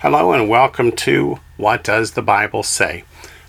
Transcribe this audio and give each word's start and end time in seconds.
Hello 0.00 0.30
and 0.30 0.48
welcome 0.48 0.92
to 0.92 1.40
What 1.56 1.82
Does 1.82 2.12
the 2.12 2.22
Bible 2.22 2.62
Say? 2.62 3.02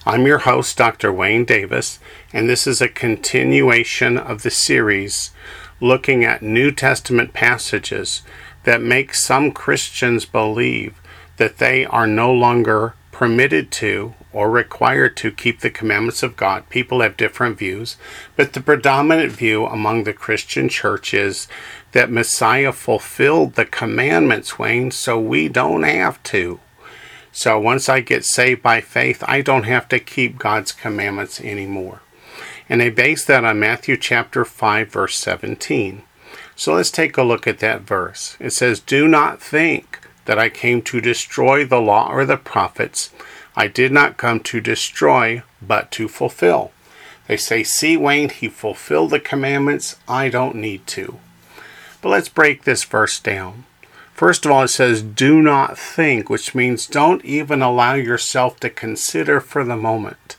I'm 0.04 0.26
your 0.26 0.40
host, 0.40 0.76
Dr. 0.76 1.14
Wayne 1.14 1.46
Davis, 1.46 2.00
and 2.34 2.50
this 2.50 2.66
is 2.66 2.82
a 2.82 2.90
continuation 2.90 4.18
of 4.18 4.42
the 4.42 4.50
series 4.50 5.30
looking 5.80 6.24
at 6.24 6.42
New 6.42 6.72
Testament 6.72 7.34
passages 7.34 8.24
that 8.64 8.82
make 8.82 9.14
some 9.14 9.52
Christians 9.52 10.26
believe 10.26 11.00
that 11.38 11.60
they 11.60 11.86
are 11.86 12.08
no 12.08 12.34
longer 12.34 12.96
permitted 13.12 13.70
to 13.70 14.16
or 14.34 14.50
required 14.50 15.18
to 15.18 15.32
keep 15.32 15.60
the 15.60 15.70
commandments 15.70 16.24
of 16.24 16.36
God. 16.36 16.68
People 16.70 17.02
have 17.02 17.18
different 17.18 17.60
views, 17.60 17.96
but 18.36 18.54
the 18.54 18.62
predominant 18.62 19.32
view 19.32 19.68
among 19.68 20.04
the 20.04 20.14
Christian 20.14 20.68
church 20.68 21.14
is 21.14 21.48
that 21.92 22.12
Messiah 22.12 22.72
fulfilled 22.72 23.56
the 23.56 23.66
commandments, 23.66 24.60
Wayne, 24.60 24.92
so 24.92 25.20
we 25.20 25.50
don't 25.50 25.84
have 25.84 26.22
to. 26.24 26.60
So 27.32 27.60
once 27.60 27.90
I 27.90 28.02
get 28.02 28.26
saved 28.26 28.62
by 28.62 28.82
faith, 28.82 29.24
I 29.28 29.42
don't 29.42 29.64
have 29.64 29.88
to 29.90 30.00
keep 30.00 30.38
God's 30.38 30.72
commandments 30.72 31.40
anymore. 31.42 32.02
And 32.68 32.82
they 32.82 32.90
base 32.90 33.26
that 33.26 33.44
on 33.44 33.60
Matthew 33.60 33.98
chapter 33.98 34.46
5, 34.46 34.92
verse 34.92 35.16
17. 35.16 36.04
So 36.56 36.74
let's 36.74 36.92
take 36.92 37.18
a 37.18 37.24
look 37.24 37.48
at 37.48 37.60
that 37.60 37.82
verse. 37.82 38.36
It 38.40 38.52
says, 38.52 38.80
Do 38.80 39.08
not 39.08 39.42
think 39.42 40.00
that 40.26 40.38
I 40.38 40.50
came 40.50 40.82
to 40.84 41.02
destroy 41.02 41.66
the 41.66 41.80
law 41.80 42.12
or 42.12 42.26
the 42.26 42.38
prophets. 42.38 43.12
I 43.56 43.68
did 43.68 43.92
not 43.92 44.18
come 44.18 44.42
to 44.42 44.62
destroy, 44.62 45.44
but 45.62 45.90
to 45.92 46.08
fulfill. 46.08 46.72
They 47.28 47.38
say, 47.38 47.64
See, 47.64 47.98
Wayne, 47.98 48.30
he 48.30 48.50
fulfilled 48.50 49.12
the 49.12 49.20
commandments. 49.20 49.96
I 50.08 50.30
don't 50.30 50.56
need 50.56 50.86
to. 50.88 51.20
But 52.02 52.10
let's 52.10 52.30
break 52.30 52.64
this 52.64 52.84
verse 52.84 53.20
down. 53.20 53.66
First 54.14 54.46
of 54.46 54.52
all, 54.52 54.64
it 54.64 54.68
says, 54.70 55.02
do 55.02 55.42
not 55.42 55.78
think, 55.78 56.30
which 56.30 56.54
means 56.54 56.88
don't 56.88 57.24
even 57.24 57.62
allow 57.62 57.94
yourself 57.94 58.60
to 58.60 58.70
consider 58.70 59.40
for 59.40 59.64
the 59.64 59.78
moment 59.78 60.36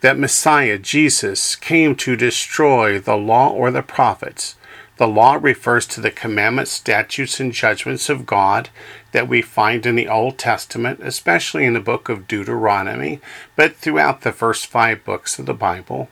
that 0.00 0.18
Messiah, 0.18 0.78
Jesus, 0.78 1.56
came 1.56 1.96
to 1.96 2.16
destroy 2.16 2.98
the 2.98 3.16
law 3.16 3.50
or 3.50 3.70
the 3.70 3.82
prophets. 3.82 4.54
The 4.98 5.08
law 5.08 5.38
refers 5.40 5.86
to 5.88 6.00
the 6.00 6.10
commandments, 6.10 6.70
statutes, 6.70 7.40
and 7.40 7.52
judgments 7.52 8.08
of 8.08 8.26
God 8.26 8.70
that 9.12 9.28
we 9.28 9.42
find 9.42 9.84
in 9.84 9.96
the 9.96 10.08
Old 10.08 10.38
Testament, 10.38 11.00
especially 11.02 11.64
in 11.64 11.74
the 11.74 11.80
book 11.80 12.08
of 12.08 12.28
Deuteronomy, 12.28 13.20
but 13.56 13.76
throughout 13.76 14.20
the 14.20 14.32
first 14.32 14.66
five 14.66 15.04
books 15.04 15.38
of 15.38 15.46
the 15.46 15.54
Bible. 15.54 16.08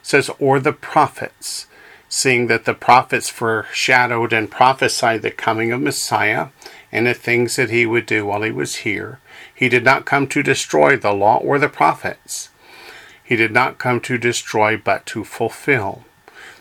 It 0.00 0.06
says, 0.06 0.30
or 0.38 0.60
the 0.60 0.72
prophets 0.72 1.66
seeing 2.12 2.46
that 2.46 2.66
the 2.66 2.74
prophets 2.74 3.30
foreshadowed 3.30 4.34
and 4.34 4.50
prophesied 4.50 5.22
the 5.22 5.30
coming 5.30 5.72
of 5.72 5.80
Messiah 5.80 6.48
and 6.92 7.06
the 7.06 7.14
things 7.14 7.56
that 7.56 7.70
he 7.70 7.86
would 7.86 8.04
do 8.04 8.26
while 8.26 8.42
he 8.42 8.50
was 8.50 8.76
here. 8.76 9.18
He 9.54 9.70
did 9.70 9.82
not 9.82 10.04
come 10.04 10.26
to 10.26 10.42
destroy 10.42 10.94
the 10.94 11.14
law 11.14 11.38
or 11.38 11.58
the 11.58 11.70
prophets. 11.70 12.50
He 13.24 13.34
did 13.34 13.50
not 13.50 13.78
come 13.78 13.98
to 14.02 14.18
destroy, 14.18 14.76
but 14.76 15.06
to 15.06 15.24
fulfill. 15.24 16.04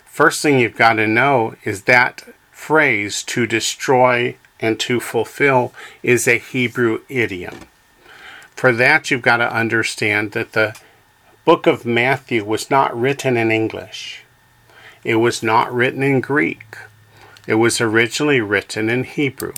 First 0.05 0.41
thing 0.41 0.57
you've 0.57 0.77
got 0.77 0.93
to 0.93 1.05
know 1.05 1.55
is 1.65 1.83
that 1.83 2.23
phrase, 2.49 3.21
to 3.23 3.45
destroy 3.45 4.37
and 4.61 4.79
to 4.79 5.01
fulfill, 5.01 5.73
is 6.01 6.29
a 6.29 6.37
Hebrew 6.37 7.01
idiom. 7.09 7.59
For 8.55 8.71
that, 8.71 9.11
you've 9.11 9.21
got 9.21 9.37
to 9.37 9.53
understand 9.53 10.31
that 10.31 10.53
the 10.53 10.77
book 11.43 11.67
of 11.67 11.85
Matthew 11.85 12.45
was 12.45 12.69
not 12.69 12.97
written 12.97 13.35
in 13.35 13.51
English. 13.51 14.20
It 15.03 15.15
was 15.15 15.41
not 15.41 15.73
written 15.73 16.03
in 16.03 16.21
Greek. 16.21 16.77
It 17.47 17.55
was 17.55 17.81
originally 17.81 18.39
written 18.39 18.89
in 18.89 19.03
Hebrew. 19.03 19.53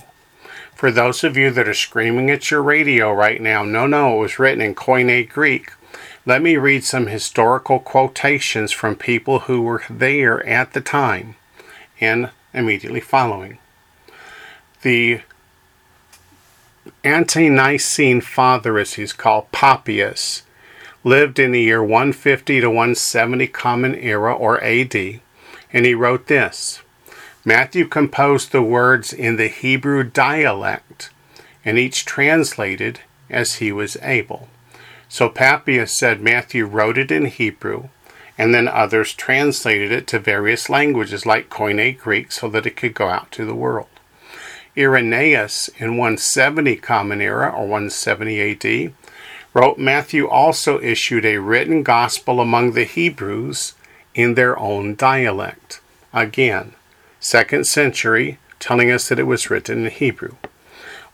For 0.73 0.89
those 0.91 1.23
of 1.23 1.36
you 1.36 1.52
that 1.52 1.67
are 1.67 1.73
screaming 1.73 2.30
at 2.30 2.49
your 2.49 2.63
radio 2.63 3.11
right 3.11 3.41
now, 3.41 3.64
no, 3.64 3.86
no, 3.86 4.17
it 4.17 4.21
was 4.21 4.39
written 4.39 4.61
in 4.61 4.75
Koine 4.75 5.30
Greek. 5.30 5.71
Let 6.25 6.41
me 6.41 6.55
read 6.55 6.86
some 6.86 7.08
historical 7.08 7.80
quotations 7.80 8.71
from 8.71 8.95
people 8.95 9.39
who 9.39 9.61
were 9.61 9.83
there 9.89 10.45
at 10.45 10.73
the 10.73 10.82
time 10.82 11.36
and 11.99 12.30
immediately 12.53 13.02
following. 13.02 13.58
The 14.82 15.21
ante 17.03 17.49
Nicene 17.49 18.21
father, 18.21 18.77
as 18.77 18.93
he's 18.93 19.14
called, 19.14 19.52
Papias, 19.52 20.43
lived 21.03 21.39
in 21.39 21.52
the 21.52 21.61
year 21.61 21.83
150 21.83 22.61
to 22.61 22.70
170 22.70 23.48
Common 23.48 23.95
Era 23.95 24.33
or 24.33 24.64
AD 24.64 25.21
and 25.73 25.86
he 25.86 25.94
wrote 25.94 26.28
this 26.28 26.82
Matthew 27.44 27.88
composed 27.88 28.52
the 28.52 28.61
words 28.61 29.11
in 29.11 29.36
the 29.36 29.50
Hebrew 29.50 30.04
dialect, 30.04 31.10
and 31.66 31.78
each 31.78 32.06
translated 32.06 33.02
as 33.30 33.56
he 33.56 33.72
was 33.72 33.98
able. 34.02 34.48
So 35.10 35.28
Papias 35.28 35.98
said 35.98 36.22
Matthew 36.22 36.66
wrote 36.66 36.98
it 36.98 37.12
in 37.12 37.26
Hebrew, 37.26 37.89
and 38.38 38.54
then 38.54 38.67
others 38.67 39.14
translated 39.14 39.92
it 39.92 40.08
to 40.08 40.20
various 40.20 40.70
languages 40.70 41.26
like 41.26 41.50
Koine 41.50 41.98
Greek 42.00 42.32
so 42.32 42.48
that 42.50 42.66
it 42.66 42.78
could 42.78 42.94
go 42.94 43.10
out 43.10 43.32
to 43.32 43.45
the 43.45 43.56
world. 43.56 43.88
Irenaeus 44.78 45.70
in 45.78 45.98
170 45.98 46.78
Common 46.78 47.22
Era 47.22 47.50
or 47.50 47.67
170 47.67 48.42
AD 48.42 48.94
wrote 49.54 49.78
Matthew 49.78 50.28
also 50.28 50.80
issued 50.82 51.26
a 51.26 51.38
written 51.38 51.83
gospel 51.83 52.39
among 52.39 52.72
the 52.72 52.86
Hebrews 52.86 53.76
in 54.16 54.36
their 54.36 54.58
own 54.60 54.96
dialect. 54.96 55.82
Again, 56.14 56.74
second 57.20 57.66
century, 57.66 58.38
telling 58.60 58.92
us 58.92 59.10
that 59.10 59.20
it 59.20 59.24
was 59.24 59.50
written 59.50 59.86
in 59.86 59.92
Hebrew. 59.92 60.36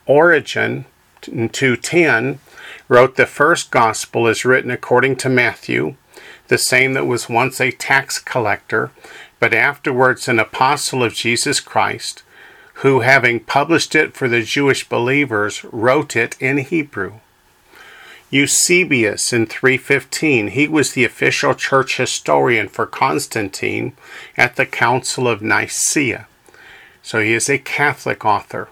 Origen, 0.05 0.85
in 1.27 1.49
210, 1.49 2.39
wrote 2.87 3.15
the 3.15 3.25
first 3.25 3.71
gospel 3.71 4.27
is 4.27 4.45
written 4.45 4.71
according 4.71 5.15
to 5.17 5.29
Matthew, 5.29 5.95
the 6.47 6.57
same 6.57 6.93
that 6.93 7.05
was 7.05 7.29
once 7.29 7.61
a 7.61 7.71
tax 7.71 8.19
collector, 8.19 8.91
but 9.39 9.53
afterwards 9.53 10.27
an 10.27 10.39
apostle 10.39 11.03
of 11.03 11.13
Jesus 11.13 11.59
Christ, 11.59 12.23
who, 12.75 13.01
having 13.01 13.39
published 13.39 13.93
it 13.95 14.13
for 14.13 14.27
the 14.27 14.41
Jewish 14.41 14.87
believers, 14.87 15.63
wrote 15.65 16.15
it 16.15 16.35
in 16.39 16.57
Hebrew. 16.57 17.19
Eusebius 18.31 19.33
in 19.33 19.47
315, 19.47 20.49
he 20.49 20.67
was 20.67 20.93
the 20.93 21.03
official 21.03 21.55
church 21.55 21.97
historian 21.97 22.67
for 22.67 22.85
Constantine 22.85 23.93
at 24.37 24.55
the 24.55 24.67
Council 24.67 25.27
of 25.27 25.41
Nicaea. 25.41 26.27
So 27.01 27.21
he 27.21 27.33
is 27.33 27.49
a 27.49 27.57
Catholic 27.57 28.23
author. 28.23 28.69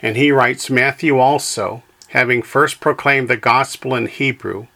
And 0.00 0.16
he 0.16 0.32
writes 0.32 0.70
Matthew 0.70 1.18
also, 1.18 1.82
having 2.08 2.40
first 2.40 2.80
proclaimed 2.80 3.28
the 3.28 3.36
gospel 3.36 3.94
in 3.94 4.06
Hebrew, 4.06 4.66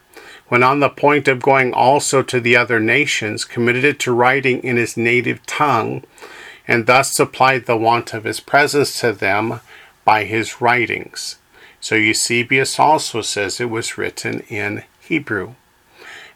when 0.49 0.63
on 0.63 0.81
the 0.81 0.91
point 0.91 1.27
of 1.27 1.41
going 1.41 1.73
also 1.73 2.23
to 2.23 2.41
the 2.41 2.57
other 2.57 2.81
nations, 2.81 3.45
committed 3.47 3.85
it 3.85 3.99
to 4.01 4.13
writing 4.13 4.63
in 4.63 4.77
his 4.77 4.97
native 4.97 5.47
tongue, 5.47 6.05
and 6.69 6.87
thus 6.87 7.15
supplied 7.15 7.65
the 7.65 7.77
want 7.77 8.13
of 8.13 8.25
his 8.25 8.41
presence 8.41 9.01
to 9.01 9.13
them 9.13 9.61
by 10.05 10.25
his 10.25 10.61
writings. 10.61 11.37
So 11.81 11.95
Eusebius 11.95 12.79
also 12.79 13.23
says 13.23 13.61
it 13.61 13.71
was 13.71 13.97
written 13.97 14.41
in 14.49 14.85
Hebrew. 15.01 15.55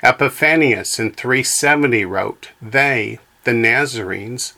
Epiphanius 0.02 0.98
in 0.98 1.12
370 1.12 2.04
wrote, 2.04 2.50
They, 2.60 3.18
the 3.44 3.52
Nazarenes, 3.52 4.54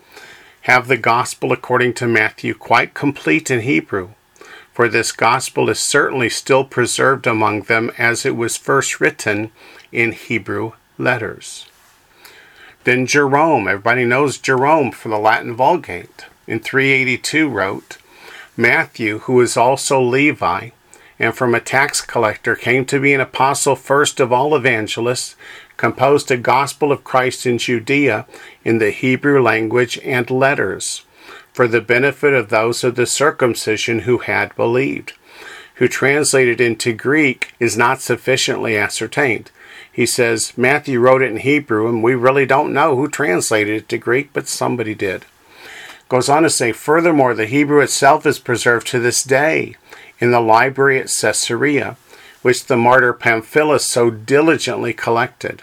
have 0.62 0.88
the 0.88 0.96
gospel 0.96 1.52
according 1.52 1.94
to 1.94 2.06
Matthew 2.06 2.54
quite 2.54 2.94
complete 2.94 3.50
in 3.50 3.60
Hebrew, 3.60 4.10
for 4.72 4.88
this 4.88 5.12
gospel 5.12 5.68
is 5.70 5.78
certainly 5.78 6.28
still 6.28 6.64
preserved 6.64 7.26
among 7.26 7.62
them 7.62 7.90
as 7.96 8.26
it 8.26 8.36
was 8.36 8.56
first 8.56 9.00
written 9.00 9.50
in 9.92 10.12
Hebrew 10.12 10.72
letters. 10.98 11.66
Then 12.84 13.06
Jerome, 13.06 13.68
everybody 13.68 14.04
knows 14.04 14.38
Jerome 14.38 14.92
for 14.92 15.08
the 15.08 15.18
Latin 15.18 15.54
Vulgate, 15.54 16.26
in 16.46 16.60
382 16.60 17.48
wrote, 17.48 17.98
Matthew, 18.58 19.18
who 19.20 19.34
was 19.34 19.56
also 19.56 20.00
Levi, 20.00 20.70
and 21.18 21.34
from 21.34 21.54
a 21.54 21.60
tax 21.60 22.00
collector, 22.00 22.56
came 22.56 22.86
to 22.86 22.98
be 22.98 23.12
an 23.12 23.20
apostle 23.20 23.76
first 23.76 24.18
of 24.18 24.32
all 24.32 24.54
evangelists, 24.54 25.36
composed 25.76 26.30
a 26.30 26.38
gospel 26.38 26.90
of 26.90 27.04
Christ 27.04 27.44
in 27.44 27.58
Judea 27.58 28.26
in 28.64 28.78
the 28.78 28.90
Hebrew 28.90 29.42
language 29.42 29.98
and 30.02 30.30
letters, 30.30 31.04
for 31.52 31.68
the 31.68 31.82
benefit 31.82 32.32
of 32.32 32.48
those 32.48 32.82
of 32.82 32.94
the 32.94 33.06
circumcision 33.06 34.00
who 34.00 34.18
had 34.18 34.56
believed. 34.56 35.12
Who 35.74 35.88
translated 35.88 36.58
into 36.58 36.94
Greek 36.94 37.52
is 37.60 37.76
not 37.76 38.00
sufficiently 38.00 38.74
ascertained. 38.78 39.50
He 39.92 40.06
says 40.06 40.56
Matthew 40.56 40.98
wrote 40.98 41.20
it 41.20 41.30
in 41.30 41.38
Hebrew, 41.38 41.88
and 41.88 42.02
we 42.02 42.14
really 42.14 42.46
don't 42.46 42.72
know 42.72 42.96
who 42.96 43.08
translated 43.08 43.82
it 43.82 43.88
to 43.90 43.98
Greek, 43.98 44.30
but 44.32 44.48
somebody 44.48 44.94
did. 44.94 45.26
Goes 46.08 46.28
on 46.28 46.44
to 46.44 46.50
say, 46.50 46.70
furthermore, 46.72 47.34
the 47.34 47.46
Hebrew 47.46 47.80
itself 47.80 48.26
is 48.26 48.38
preserved 48.38 48.86
to 48.88 49.00
this 49.00 49.24
day 49.24 49.74
in 50.20 50.30
the 50.30 50.40
library 50.40 51.00
at 51.00 51.10
Caesarea, 51.20 51.96
which 52.42 52.66
the 52.66 52.76
martyr 52.76 53.12
Pamphilus 53.12 53.88
so 53.88 54.10
diligently 54.10 54.92
collected. 54.92 55.62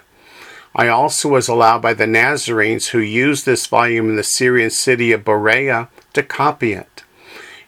I 0.76 0.90
also 0.90 1.30
was 1.30 1.48
allowed 1.48 1.82
by 1.82 1.94
the 1.94 2.08
Nazarenes 2.08 2.88
who 2.88 3.00
used 3.00 3.46
this 3.46 3.68
volume 3.68 4.10
in 4.10 4.16
the 4.18 4.24
Syrian 4.24 4.70
city 4.70 5.12
of 5.14 5.24
Berea 5.24 5.88
to 6.14 6.24
copy 6.24 6.74
it. 6.74 7.04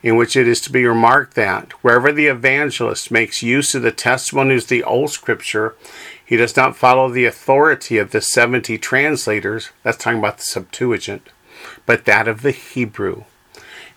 in 0.05 0.15
which 0.15 0.35
it 0.35 0.47
is 0.47 0.61
to 0.61 0.71
be 0.71 0.85
remarked 0.85 1.33
that 1.33 1.71
wherever 1.81 2.11
the 2.11 2.27
evangelist 2.27 3.09
makes 3.09 3.41
use 3.41 3.73
of 3.73 3.81
the 3.81 3.91
testimonies 3.91 4.65
of 4.65 4.69
the 4.69 4.83
Old 4.83 5.09
Scripture, 5.09 5.73
he 6.23 6.37
does 6.37 6.55
not 6.55 6.75
follow 6.75 7.09
the 7.09 7.25
authority 7.25 7.97
of 7.97 8.11
the 8.11 8.21
70 8.21 8.77
translators, 8.77 9.71
that's 9.81 9.97
talking 9.97 10.19
about 10.19 10.37
the 10.37 10.43
Septuagint, 10.43 11.27
but 11.85 12.05
that 12.05 12.27
of 12.27 12.41
the 12.41 12.51
Hebrew. 12.51 13.23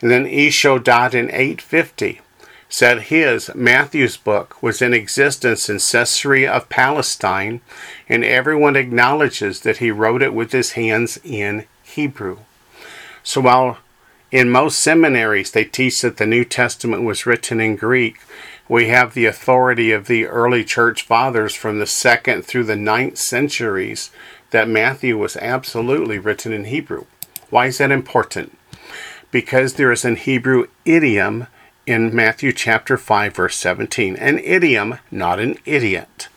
And 0.00 0.10
then 0.10 0.26
Isho 0.26 0.78
in 1.14 1.30
850 1.30 2.20
said 2.68 3.02
his, 3.02 3.50
Matthew's 3.54 4.16
book, 4.16 4.62
was 4.62 4.82
in 4.82 4.92
existence 4.92 5.68
in 5.68 5.78
Caesarea 5.78 6.52
of 6.52 6.68
Palestine, 6.68 7.60
and 8.08 8.24
everyone 8.24 8.76
acknowledges 8.76 9.60
that 9.60 9.78
he 9.78 9.90
wrote 9.90 10.22
it 10.22 10.34
with 10.34 10.52
his 10.52 10.72
hands 10.72 11.18
in 11.24 11.64
Hebrew. 11.82 12.38
So 13.22 13.40
while 13.40 13.78
in 14.30 14.50
most 14.50 14.78
seminaries, 14.80 15.50
they 15.50 15.64
teach 15.64 16.02
that 16.02 16.18
the 16.18 16.26
New 16.26 16.44
Testament 16.44 17.02
was 17.02 17.24
written 17.24 17.60
in 17.60 17.76
Greek. 17.76 18.20
We 18.68 18.88
have 18.88 19.14
the 19.14 19.24
authority 19.24 19.90
of 19.92 20.06
the 20.06 20.26
early 20.26 20.62
church 20.64 21.02
fathers 21.02 21.54
from 21.54 21.78
the 21.78 21.86
second 21.86 22.44
through 22.44 22.64
the 22.64 22.76
ninth 22.76 23.16
centuries 23.16 24.10
that 24.50 24.68
Matthew 24.68 25.16
was 25.16 25.38
absolutely 25.38 26.18
written 26.18 26.52
in 26.52 26.64
Hebrew. 26.64 27.06
Why 27.50 27.66
is 27.66 27.78
that 27.78 27.90
important? 27.90 28.56
Because 29.30 29.74
there 29.74 29.92
is 29.92 30.04
an 30.04 30.16
Hebrew 30.16 30.66
idiom 30.84 31.46
in 31.86 32.14
Matthew 32.14 32.52
chapter 32.52 32.96
5 32.98 33.34
verse 33.34 33.56
17. 33.56 34.16
An 34.16 34.38
idiom, 34.38 34.98
not 35.10 35.40
an 35.40 35.56
idiot. 35.64 36.28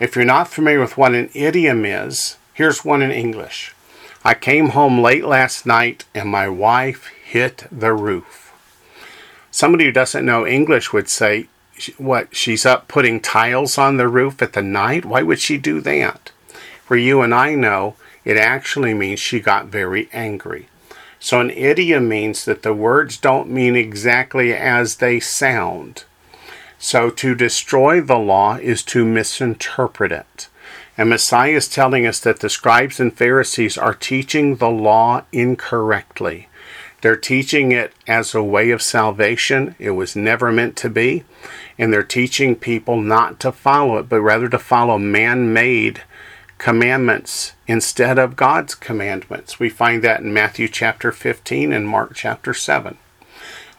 If 0.00 0.16
you're 0.16 0.24
not 0.24 0.48
familiar 0.48 0.80
with 0.80 0.96
what 0.96 1.14
an 1.14 1.28
idiom 1.34 1.84
is, 1.84 2.38
here's 2.54 2.84
one 2.84 3.02
in 3.02 3.10
English. 3.10 3.74
I 4.24 4.32
came 4.32 4.70
home 4.70 5.00
late 5.00 5.24
last 5.24 5.66
night 5.66 6.06
and 6.14 6.28
my 6.30 6.48
wife 6.48 7.10
hit 7.24 7.64
the 7.70 7.92
roof. 7.92 8.52
Somebody 9.50 9.84
who 9.84 9.92
doesn't 9.92 10.24
know 10.24 10.46
English 10.46 10.92
would 10.92 11.10
say, 11.10 11.48
What, 11.98 12.34
she's 12.34 12.64
up 12.64 12.88
putting 12.88 13.20
tiles 13.20 13.76
on 13.76 13.98
the 13.98 14.08
roof 14.08 14.40
at 14.40 14.54
the 14.54 14.62
night? 14.62 15.04
Why 15.04 15.22
would 15.22 15.40
she 15.40 15.58
do 15.58 15.80
that? 15.82 16.32
For 16.84 16.96
you 16.96 17.20
and 17.20 17.34
I 17.34 17.54
know, 17.54 17.96
it 18.24 18.36
actually 18.36 18.94
means 18.94 19.20
she 19.20 19.40
got 19.40 19.66
very 19.66 20.08
angry. 20.12 20.68
So 21.18 21.40
an 21.40 21.50
idiom 21.50 22.08
means 22.08 22.44
that 22.46 22.62
the 22.62 22.74
words 22.74 23.16
don't 23.16 23.50
mean 23.50 23.76
exactly 23.76 24.54
as 24.54 24.96
they 24.96 25.20
sound. 25.20 26.04
So 26.78 27.10
to 27.10 27.34
destroy 27.34 28.00
the 28.00 28.18
law 28.18 28.56
is 28.56 28.82
to 28.84 29.04
misinterpret 29.04 30.12
it. 30.12 30.48
And 30.96 31.10
Messiah 31.10 31.52
is 31.52 31.68
telling 31.68 32.06
us 32.06 32.20
that 32.20 32.40
the 32.40 32.48
scribes 32.48 32.98
and 32.98 33.12
Pharisees 33.12 33.76
are 33.76 33.94
teaching 33.94 34.56
the 34.56 34.70
law 34.70 35.22
incorrectly. 35.30 36.48
They're 37.02 37.16
teaching 37.16 37.72
it 37.72 37.92
as 38.06 38.34
a 38.34 38.42
way 38.42 38.70
of 38.70 38.82
salvation. 38.82 39.74
It 39.78 39.90
was 39.90 40.16
never 40.16 40.52
meant 40.52 40.76
to 40.76 40.90
be. 40.90 41.24
And 41.78 41.92
they're 41.92 42.02
teaching 42.02 42.56
people 42.56 43.00
not 43.00 43.40
to 43.40 43.52
follow 43.52 43.98
it, 43.98 44.08
but 44.08 44.20
rather 44.20 44.48
to 44.48 44.58
follow 44.58 44.98
man 44.98 45.52
made 45.52 46.02
commandments 46.60 47.54
instead 47.66 48.18
of 48.18 48.36
God's 48.36 48.74
commandments. 48.74 49.58
We 49.58 49.70
find 49.70 50.04
that 50.04 50.20
in 50.20 50.32
Matthew 50.32 50.68
chapter 50.68 51.10
15 51.10 51.72
and 51.72 51.88
Mark 51.88 52.12
chapter 52.14 52.52
7. 52.52 52.98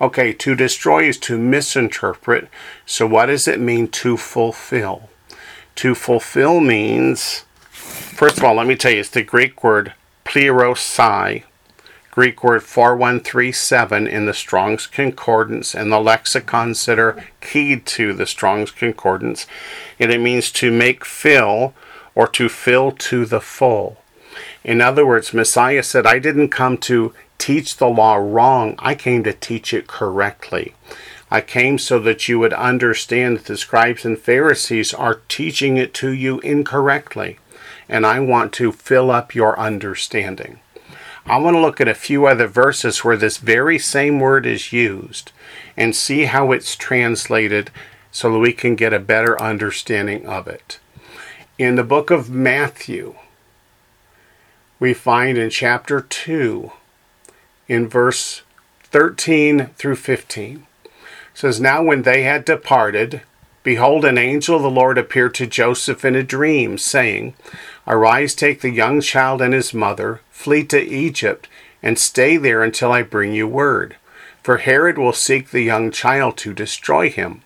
Okay, 0.02 0.34
to 0.34 0.56
destroy 0.56 1.04
is 1.04 1.20
to 1.20 1.38
misinterpret. 1.38 2.50
So, 2.88 3.06
what 3.06 3.28
does 3.28 3.48
it 3.48 3.60
mean 3.60 3.88
to 3.90 4.18
fulfill? 4.18 5.10
To 5.76 5.94
fulfill 5.94 6.60
means, 6.60 7.46
first 7.70 8.40
of 8.40 8.44
all, 8.44 8.56
let 8.56 8.66
me 8.66 8.76
tell 8.76 8.92
you, 8.92 9.02
it's 9.02 9.10
the 9.10 9.22
Greek 9.22 9.64
word 9.64 9.94
plerosai, 10.26 11.44
Greek 12.10 12.44
word 12.44 12.64
4137 12.64 14.08
in 14.08 14.26
the 14.26 14.34
Strong's 14.34 14.88
Concordance 14.88 15.76
and 15.76 15.92
the 15.92 16.00
lexicons 16.00 16.84
that 16.88 16.98
are 16.98 17.24
keyed 17.42 17.86
to 17.86 18.12
the 18.12 18.26
Strong's 18.26 18.72
Concordance. 18.72 19.46
And 20.00 20.12
it 20.12 20.20
means 20.20 20.52
to 20.54 20.72
make 20.72 21.06
fill 21.06 21.76
or 22.16 22.28
to 22.28 22.50
fill 22.50 22.92
to 22.92 23.26
the 23.26 23.42
full. 23.42 23.98
In 24.64 24.82
other 24.82 25.06
words, 25.06 25.34
Messiah 25.34 25.84
said, 25.84 26.06
I 26.06 26.20
didn't 26.20 26.50
come 26.50 26.78
to 26.80 27.14
teach 27.38 27.78
the 27.78 27.90
law 27.90 28.16
wrong, 28.16 28.76
I 28.80 28.96
came 28.96 29.24
to 29.24 29.34
teach 29.34 29.74
it 29.74 29.88
correctly. 29.88 30.76
I 31.32 31.42
came 31.42 31.78
so 31.78 31.98
that 32.00 32.28
you 32.28 32.38
would 32.40 32.54
understand 32.54 33.38
that 33.38 33.46
the 33.46 33.58
scribes 33.58 34.06
and 34.06 34.20
Pharisees 34.20 34.94
are 34.94 35.22
teaching 35.30 35.78
it 35.78 35.94
to 35.96 36.12
you 36.12 36.40
incorrectly, 36.42 37.40
and 37.88 38.06
I 38.06 38.20
want 38.20 38.54
to 38.54 38.72
fill 38.72 39.10
up 39.10 39.34
your 39.34 39.58
understanding. 39.58 40.60
I 41.26 41.38
want 41.38 41.56
to 41.56 41.62
look 41.62 41.80
at 41.80 41.88
a 41.88 41.94
few 41.94 42.26
other 42.26 42.48
verses 42.48 43.04
where 43.04 43.18
this 43.18 43.38
very 43.38 43.80
same 43.80 44.20
word 44.20 44.46
is 44.46 44.74
used 44.74 45.32
and 45.78 45.96
see 45.96 46.26
how 46.26 46.52
it's 46.52 46.76
translated 46.76 47.72
so 48.12 48.32
that 48.34 48.40
we 48.40 48.54
can 48.54 48.76
get 48.76 48.94
a 48.94 49.00
better 49.00 49.42
understanding 49.42 50.26
of 50.26 50.48
it. 50.48 50.80
In 51.62 51.76
the 51.76 51.84
book 51.84 52.10
of 52.10 52.32
Matthew, 52.32 53.14
we 54.80 54.96
find 54.96 55.38
in 55.38 55.52
chapter 55.52 56.02
2, 56.02 56.72
in 57.68 57.88
verse 57.88 58.42
13 58.86 59.68
through 59.76 59.98
15, 59.98 60.66
says, 61.36 61.62
Now 61.62 61.84
when 61.84 62.02
they 62.02 62.24
had 62.24 62.46
departed, 62.46 63.22
behold, 63.62 64.06
an 64.06 64.18
angel 64.18 64.56
of 64.56 64.64
the 64.64 64.72
Lord 64.72 64.98
appeared 64.98 65.36
to 65.36 65.46
Joseph 65.46 66.04
in 66.04 66.16
a 66.16 66.24
dream, 66.24 66.80
saying, 66.80 67.36
Arise, 67.88 68.34
take 68.34 68.62
the 68.62 68.72
young 68.72 69.00
child 69.00 69.40
and 69.40 69.54
his 69.54 69.72
mother, 69.72 70.22
flee 70.32 70.64
to 70.64 70.82
Egypt, 70.82 71.48
and 71.84 72.00
stay 72.00 72.38
there 72.38 72.64
until 72.64 72.92
I 72.92 73.04
bring 73.04 73.34
you 73.34 73.48
word. 73.48 73.98
For 74.42 74.58
Herod 74.58 74.98
will 74.98 75.14
seek 75.14 75.52
the 75.52 75.62
young 75.62 75.92
child 75.92 76.38
to 76.38 76.56
destroy 76.56 77.12
him. 77.12 77.44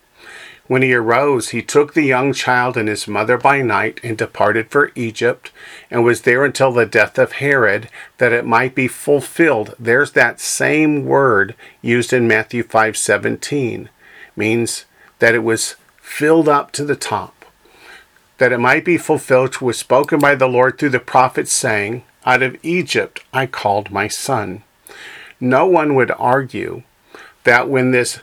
When 0.68 0.82
he 0.82 0.96
arose, 0.96 1.50
he 1.50 1.62
took 1.62 1.94
the 1.94 2.02
young 2.02 2.34
child 2.34 2.76
and 2.76 2.90
his 2.90 3.08
mother 3.08 3.38
by 3.38 3.62
night 3.62 4.00
and 4.04 4.18
departed 4.18 4.72
for 4.72 4.92
Egypt, 4.96 5.52
and 5.92 6.04
was 6.04 6.22
there 6.22 6.44
until 6.44 6.72
the 6.72 6.88
death 6.88 7.20
of 7.20 7.34
Herod, 7.34 7.88
that 8.18 8.34
it 8.34 8.46
might 8.46 8.74
be 8.74 8.88
fulfilled. 8.88 9.76
There's 9.78 10.14
that 10.14 10.40
same 10.40 11.06
word 11.06 11.54
used 11.84 12.12
in 12.12 12.28
Matthew 12.28 12.64
5:17, 12.64 13.90
means 14.36 14.86
that 15.20 15.36
it 15.36 15.44
was 15.44 15.76
filled 16.02 16.50
up 16.50 16.72
to 16.72 16.84
the 16.84 16.96
top, 16.96 17.46
that 18.40 18.52
it 18.52 18.60
might 18.60 18.84
be 18.84 18.98
fulfilled 18.98 19.62
was 19.62 19.78
spoken 19.78 20.20
by 20.20 20.34
the 20.34 20.48
Lord 20.48 20.80
through 20.80 20.90
the 20.90 21.00
prophet, 21.00 21.48
saying, 21.48 22.04
Out 22.26 22.42
of 22.42 22.58
Egypt 22.64 23.24
I 23.32 23.46
called 23.46 23.92
my 23.92 24.08
son. 24.08 24.64
No 25.40 25.68
one 25.68 25.94
would 25.94 26.12
argue 26.18 26.82
that 27.44 27.70
when 27.70 27.92
this 27.92 28.22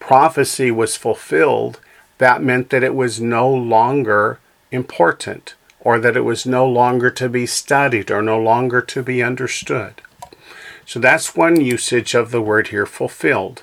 prophecy 0.00 0.72
was 0.72 0.96
fulfilled, 0.96 1.80
that 2.18 2.42
meant 2.42 2.70
that 2.70 2.84
it 2.84 2.94
was 2.94 3.20
no 3.20 3.48
longer 3.48 4.38
important, 4.70 5.54
or 5.80 5.98
that 5.98 6.16
it 6.16 6.22
was 6.22 6.46
no 6.46 6.66
longer 6.66 7.10
to 7.10 7.28
be 7.28 7.46
studied, 7.46 8.10
or 8.10 8.22
no 8.22 8.38
longer 8.38 8.80
to 8.80 9.02
be 9.02 9.22
understood. 9.22 10.00
So 10.86 11.00
that's 11.00 11.36
one 11.36 11.60
usage 11.60 12.14
of 12.14 12.30
the 12.30 12.42
word 12.42 12.68
here, 12.68 12.86
fulfilled. 12.86 13.62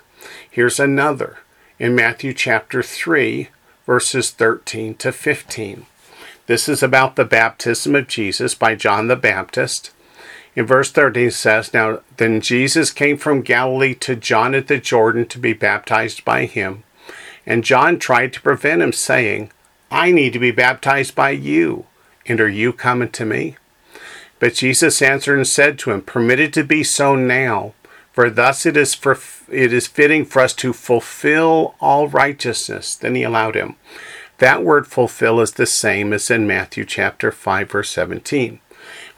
Here's 0.50 0.80
another 0.80 1.40
in 1.80 1.96
Matthew 1.96 2.34
chapter 2.34 2.84
3, 2.84 3.50
verses 3.86 4.32
13 4.32 4.96
to 4.96 5.12
15. 5.12 5.86
This 6.48 6.68
is 6.68 6.84
about 6.84 7.16
the 7.16 7.26
baptism 7.26 7.96
of 7.96 8.08
Jesus 8.08 8.56
by 8.56 8.76
John 8.76 9.08
the 9.08 9.16
Baptist. 9.16 9.92
In 10.56 10.66
verse 10.66 10.92
13 10.92 11.28
it 11.28 11.34
says, 11.34 11.74
Now 11.74 12.02
then 12.18 12.42
Jesus 12.42 12.92
came 12.92 13.18
from 13.18 13.42
Galilee 13.42 13.96
to 13.96 14.16
John 14.16 14.54
at 14.54 14.68
the 14.68 14.78
Jordan 14.78 15.26
to 15.28 15.40
be 15.40 15.54
baptized 15.54 16.26
by 16.26 16.46
him. 16.46 16.84
And 17.46 17.64
John 17.64 18.00
tried 18.00 18.34
to 18.34 18.42
prevent 18.42 18.82
him, 18.82 18.94
saying, 18.94 19.52
I 19.90 20.12
need 20.12 20.34
to 20.34 20.40
be 20.40 20.52
baptized 20.52 21.16
by 21.16 21.32
you, 21.32 21.86
and 22.26 22.40
are 22.40 22.50
you 22.50 22.72
coming 22.72 23.10
to 23.10 23.26
me? 23.26 23.58
But 24.40 24.56
Jesus 24.56 25.02
answered 25.02 25.36
and 25.36 25.48
said 25.48 25.78
to 25.80 25.92
him, 25.92 26.02
Permit 26.02 26.40
it 26.40 26.54
to 26.54 26.64
be 26.64 26.84
so 26.84 27.16
now, 27.16 27.74
for 28.12 28.30
thus 28.30 28.66
it 28.66 28.76
is 28.76 28.96
for 28.96 29.18
it 29.50 29.72
is 29.72 29.88
fitting 29.88 30.26
for 30.26 30.42
us 30.42 30.54
to 30.56 30.74
fulfill 30.74 31.76
all 31.80 32.08
righteousness. 32.08 32.96
Then 32.96 33.16
he 33.16 33.24
allowed 33.24 33.56
him. 33.56 33.76
That 34.40 34.64
word 34.64 34.88
fulfill 34.88 35.40
is 35.42 35.52
the 35.52 35.68
same 35.68 36.12
as 36.14 36.32
in 36.32 36.48
Matthew 36.48 36.86
chapter 36.86 37.32
5 37.32 37.72
verse 37.72 37.92
17. 37.92 38.60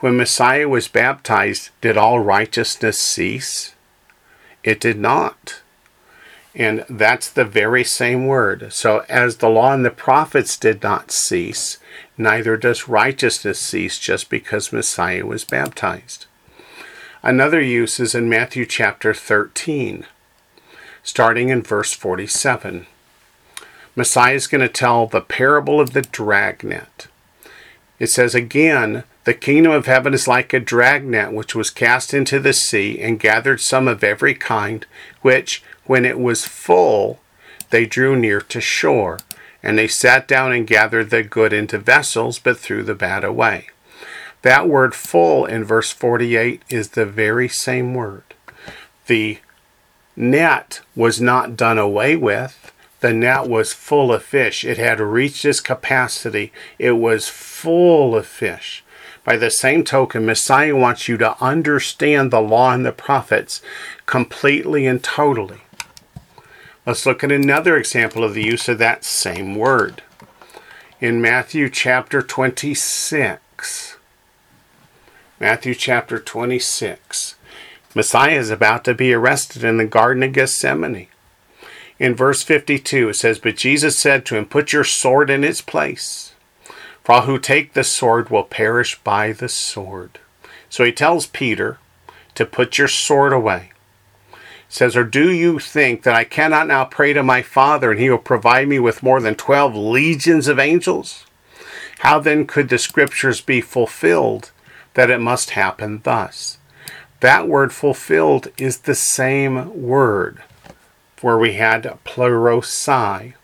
When 0.02 0.18
Messiah 0.18 0.68
was 0.68 0.90
baptized, 0.90 1.70
did 1.80 1.96
all 1.96 2.20
righteousness 2.20 3.00
cease? 3.00 3.74
It 4.62 4.82
did 4.82 5.00
not. 5.00 5.62
And 6.56 6.86
that's 6.88 7.30
the 7.30 7.46
very 7.46 7.84
same 7.84 8.28
word. 8.28 8.72
So, 8.72 9.06
as 9.10 9.38
the 9.38 9.50
law 9.50 9.74
and 9.74 9.84
the 9.84 9.90
prophets 9.90 10.56
did 10.56 10.84
not 10.84 11.12
cease, 11.12 11.80
neither 12.16 12.58
does 12.58 12.88
righteousness 12.88 13.60
cease 13.60 13.98
just 13.98 14.30
because 14.30 14.72
Messiah 14.72 15.26
was 15.26 15.46
baptized. 15.46 16.28
Another 17.24 17.62
use 17.62 18.00
is 18.00 18.14
in 18.14 18.30
Matthew 18.30 18.66
chapter 18.66 19.14
13, 19.14 20.06
starting 21.02 21.50
in 21.50 21.64
verse 21.64 21.94
47. 21.94 22.86
Messiah 23.96 24.36
is 24.36 24.48
going 24.48 24.62
to 24.62 24.68
tell 24.68 25.08
the 25.08 25.22
parable 25.22 25.80
of 25.80 25.94
the 25.94 26.02
dragnet. 26.02 27.08
It 28.00 28.08
says, 28.08 28.36
Again, 28.36 29.04
the 29.24 29.34
kingdom 29.34 29.72
of 29.72 29.86
heaven 29.86 30.14
is 30.14 30.28
like 30.28 30.52
a 30.52 30.60
dragnet 30.60 31.32
which 31.32 31.56
was 31.56 31.70
cast 31.70 32.14
into 32.14 32.40
the 32.40 32.54
sea 32.54 33.00
and 33.00 33.20
gathered 33.20 33.62
some 33.62 33.88
of 33.88 34.04
every 34.04 34.36
kind, 34.36 34.86
which, 35.22 35.64
when 35.86 36.06
it 36.06 36.20
was 36.20 36.46
full, 36.46 37.20
they 37.70 37.86
drew 37.86 38.16
near 38.16 38.40
to 38.42 38.62
shore, 38.62 39.20
and 39.62 39.78
they 39.78 39.88
sat 39.88 40.28
down 40.28 40.52
and 40.52 40.68
gathered 40.68 41.10
the 41.10 41.24
good 41.24 41.54
into 41.54 41.78
vessels, 41.78 42.40
but 42.40 42.58
threw 42.58 42.84
the 42.84 42.96
bad 42.96 43.24
away. 43.24 43.68
That 44.44 44.68
word 44.68 44.94
full 44.94 45.46
in 45.46 45.64
verse 45.64 45.92
48 45.92 46.62
is 46.70 46.90
the 46.90 47.06
very 47.06 47.48
same 47.48 47.94
word. 47.94 48.24
The 49.08 49.40
net 50.16 50.82
was 50.96 51.22
not 51.22 51.56
done 51.56 51.78
away 51.78 52.16
with. 52.16 52.72
The 53.00 53.14
net 53.14 53.48
was 53.48 53.74
full 53.74 54.14
of 54.14 54.24
fish. 54.24 54.64
It 54.64 54.78
had 54.78 55.00
reached 55.00 55.46
its 55.46 55.60
capacity. 55.60 56.54
It 56.78 56.94
was 56.94 57.28
full 57.28 58.16
of 58.16 58.28
fish. 58.28 58.84
By 59.24 59.38
the 59.38 59.50
same 59.50 59.86
token, 59.86 60.26
Messiah 60.26 60.76
wants 60.76 61.08
you 61.08 61.18
to 61.18 61.42
understand 61.42 62.30
the 62.30 62.42
law 62.42 62.74
and 62.74 62.86
the 62.86 62.92
prophets 62.92 63.62
completely 64.06 64.86
and 64.86 65.02
totally. 65.02 65.62
Let's 66.86 67.06
look 67.06 67.24
at 67.24 67.32
another 67.32 67.78
example 67.78 68.26
of 68.26 68.34
the 68.34 68.44
use 68.44 68.68
of 68.68 68.78
that 68.80 69.06
same 69.06 69.56
word. 69.56 70.04
In 71.00 71.22
Matthew 71.22 71.70
chapter 71.70 72.22
26. 72.22 73.98
Matthew 75.40 75.76
chapter 75.76 76.20
26. 76.20 77.36
Messiah 77.96 78.38
is 78.38 78.50
about 78.50 78.84
to 78.84 78.94
be 78.94 79.14
arrested 79.14 79.64
in 79.64 79.78
the 79.78 79.86
Garden 79.86 80.24
of 80.24 80.34
Gethsemane. 80.34 81.08
In 82.00 82.16
verse 82.16 82.44
52, 82.44 83.10
it 83.10 83.14
says, 83.14 83.40
But 83.40 83.56
Jesus 83.56 83.98
said 83.98 84.26
to 84.26 84.36
him, 84.36 84.46
Put 84.46 84.74
your 84.74 84.84
sword 84.84 85.30
in 85.30 85.46
its 85.46 85.62
place, 85.62 86.34
for 87.02 87.14
all 87.14 87.22
who 87.22 87.40
take 87.40 87.74
the 87.74 87.86
sword 87.86 88.30
will 88.30 88.44
perish 88.44 89.00
by 89.00 89.32
the 89.32 89.48
sword. 89.48 90.20
So 90.70 90.84
he 90.84 90.92
tells 90.92 91.28
Peter 91.28 91.78
to 92.36 92.46
put 92.46 92.78
your 92.78 92.90
sword 92.90 93.32
away 93.32 93.73
says, 94.74 94.98
Or 94.98 95.04
do 95.04 95.32
you 95.32 95.60
think 95.60 96.02
that 96.02 96.16
I 96.16 96.24
cannot 96.24 96.68
now 96.68 96.84
pray 96.84 97.14
to 97.14 97.22
my 97.22 97.44
Father, 97.44 97.92
and 97.92 98.00
he 98.00 98.10
will 98.10 98.18
provide 98.18 98.68
me 98.68 98.80
with 98.80 99.04
more 99.04 99.22
than 99.22 99.36
twelve 99.36 99.76
legions 99.76 100.48
of 100.48 100.58
angels? 100.58 101.26
How 102.00 102.20
then 102.20 102.48
could 102.48 102.70
the 102.70 102.80
scriptures 102.80 103.40
be 103.40 103.62
fulfilled 103.62 104.50
that 104.96 105.12
it 105.12 105.20
must 105.20 105.52
happen 105.52 106.02
thus? 106.04 106.58
That 107.20 107.48
word 107.48 107.72
fulfilled 107.72 108.48
is 108.58 108.80
the 108.80 108.96
same 108.96 109.80
word 109.80 110.42
where 111.22 111.38
we 111.38 111.54
had 111.54 111.84
plerosai. 112.04 113.36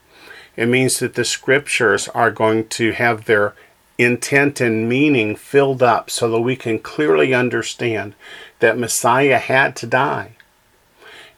It 0.55 0.65
means 0.65 0.97
that 0.97 1.13
the 1.13 1.23
scriptures 1.23 2.07
are 2.09 2.31
going 2.31 2.67
to 2.69 2.91
have 2.93 3.25
their 3.25 3.53
intent 3.99 4.59
and 4.59 4.89
meaning 4.89 5.35
filled 5.35 5.83
up 5.83 6.09
so 6.09 6.29
that 6.31 6.41
we 6.41 6.55
can 6.55 6.79
clearly 6.79 7.35
understand 7.35 8.15
that 8.61 8.79
Messiah 8.79 9.37
had 9.37 9.75
to 9.75 9.85
die 9.85 10.31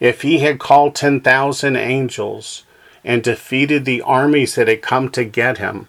if 0.02 0.22
he 0.22 0.40
had 0.40 0.58
called 0.58 0.96
10,000 0.96 1.76
angels 1.76 2.64
and 3.04 3.22
defeated 3.22 3.84
the 3.84 4.02
armies 4.02 4.56
that 4.56 4.66
had 4.66 4.82
come 4.82 5.08
to 5.08 5.24
get 5.24 5.58
him, 5.58 5.86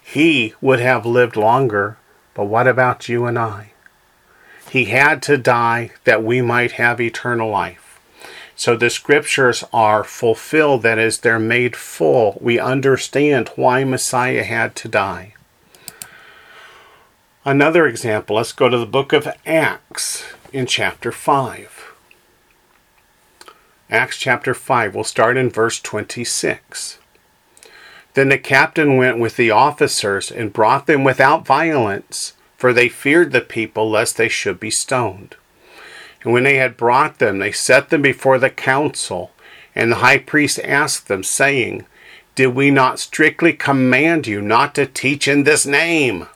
he 0.00 0.54
would 0.60 0.78
have 0.78 1.04
lived 1.04 1.34
longer. 1.34 1.98
But 2.32 2.44
what 2.44 2.68
about 2.68 3.08
you 3.08 3.26
and 3.26 3.36
I? 3.36 3.72
He 4.70 4.84
had 4.84 5.20
to 5.22 5.36
die 5.36 5.90
that 6.04 6.22
we 6.22 6.40
might 6.40 6.72
have 6.72 7.00
eternal 7.00 7.50
life. 7.50 7.98
So 8.54 8.76
the 8.76 8.88
scriptures 8.88 9.64
are 9.72 10.04
fulfilled, 10.04 10.84
that 10.84 11.00
is, 11.00 11.18
they're 11.18 11.40
made 11.40 11.74
full. 11.74 12.38
We 12.40 12.60
understand 12.60 13.50
why 13.56 13.82
Messiah 13.82 14.44
had 14.44 14.76
to 14.76 14.88
die. 14.88 15.34
Another 17.44 17.88
example, 17.88 18.36
let's 18.36 18.52
go 18.52 18.68
to 18.68 18.78
the 18.78 18.86
book 18.86 19.12
of 19.12 19.26
Acts 19.44 20.24
in 20.52 20.66
chapter 20.66 21.10
5. 21.10 21.69
Acts 23.90 24.18
chapter 24.18 24.54
5. 24.54 24.94
We'll 24.94 25.02
start 25.02 25.36
in 25.36 25.50
verse 25.50 25.80
26. 25.80 26.98
Then 28.14 28.28
the 28.28 28.38
captain 28.38 28.96
went 28.96 29.18
with 29.18 29.34
the 29.34 29.50
officers 29.50 30.30
and 30.30 30.52
brought 30.52 30.86
them 30.86 31.02
without 31.02 31.44
violence, 31.44 32.34
for 32.56 32.72
they 32.72 32.88
feared 32.88 33.32
the 33.32 33.40
people 33.40 33.90
lest 33.90 34.16
they 34.16 34.28
should 34.28 34.60
be 34.60 34.70
stoned. 34.70 35.34
And 36.22 36.32
when 36.32 36.44
they 36.44 36.54
had 36.54 36.76
brought 36.76 37.18
them, 37.18 37.40
they 37.40 37.50
set 37.50 37.90
them 37.90 38.02
before 38.02 38.38
the 38.38 38.50
council. 38.50 39.32
And 39.74 39.90
the 39.90 39.96
high 39.96 40.18
priest 40.18 40.60
asked 40.62 41.08
them, 41.08 41.24
saying, 41.24 41.84
Did 42.36 42.48
we 42.48 42.70
not 42.70 43.00
strictly 43.00 43.52
command 43.52 44.28
you 44.28 44.40
not 44.40 44.72
to 44.76 44.86
teach 44.86 45.26
in 45.26 45.42
this 45.42 45.66
name? 45.66 46.28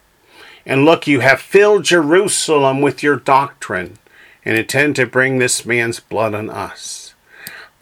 And 0.67 0.85
look, 0.85 1.07
you 1.07 1.21
have 1.21 1.41
filled 1.41 1.85
Jerusalem 1.85 2.81
with 2.81 3.05
your 3.05 3.17
doctrine, 3.17 3.99
and 4.45 4.57
intend 4.57 4.97
to 4.97 5.07
bring 5.07 5.39
this 5.39 5.65
man's 5.65 6.01
blood 6.01 6.35
on 6.35 6.51
us. 6.51 7.04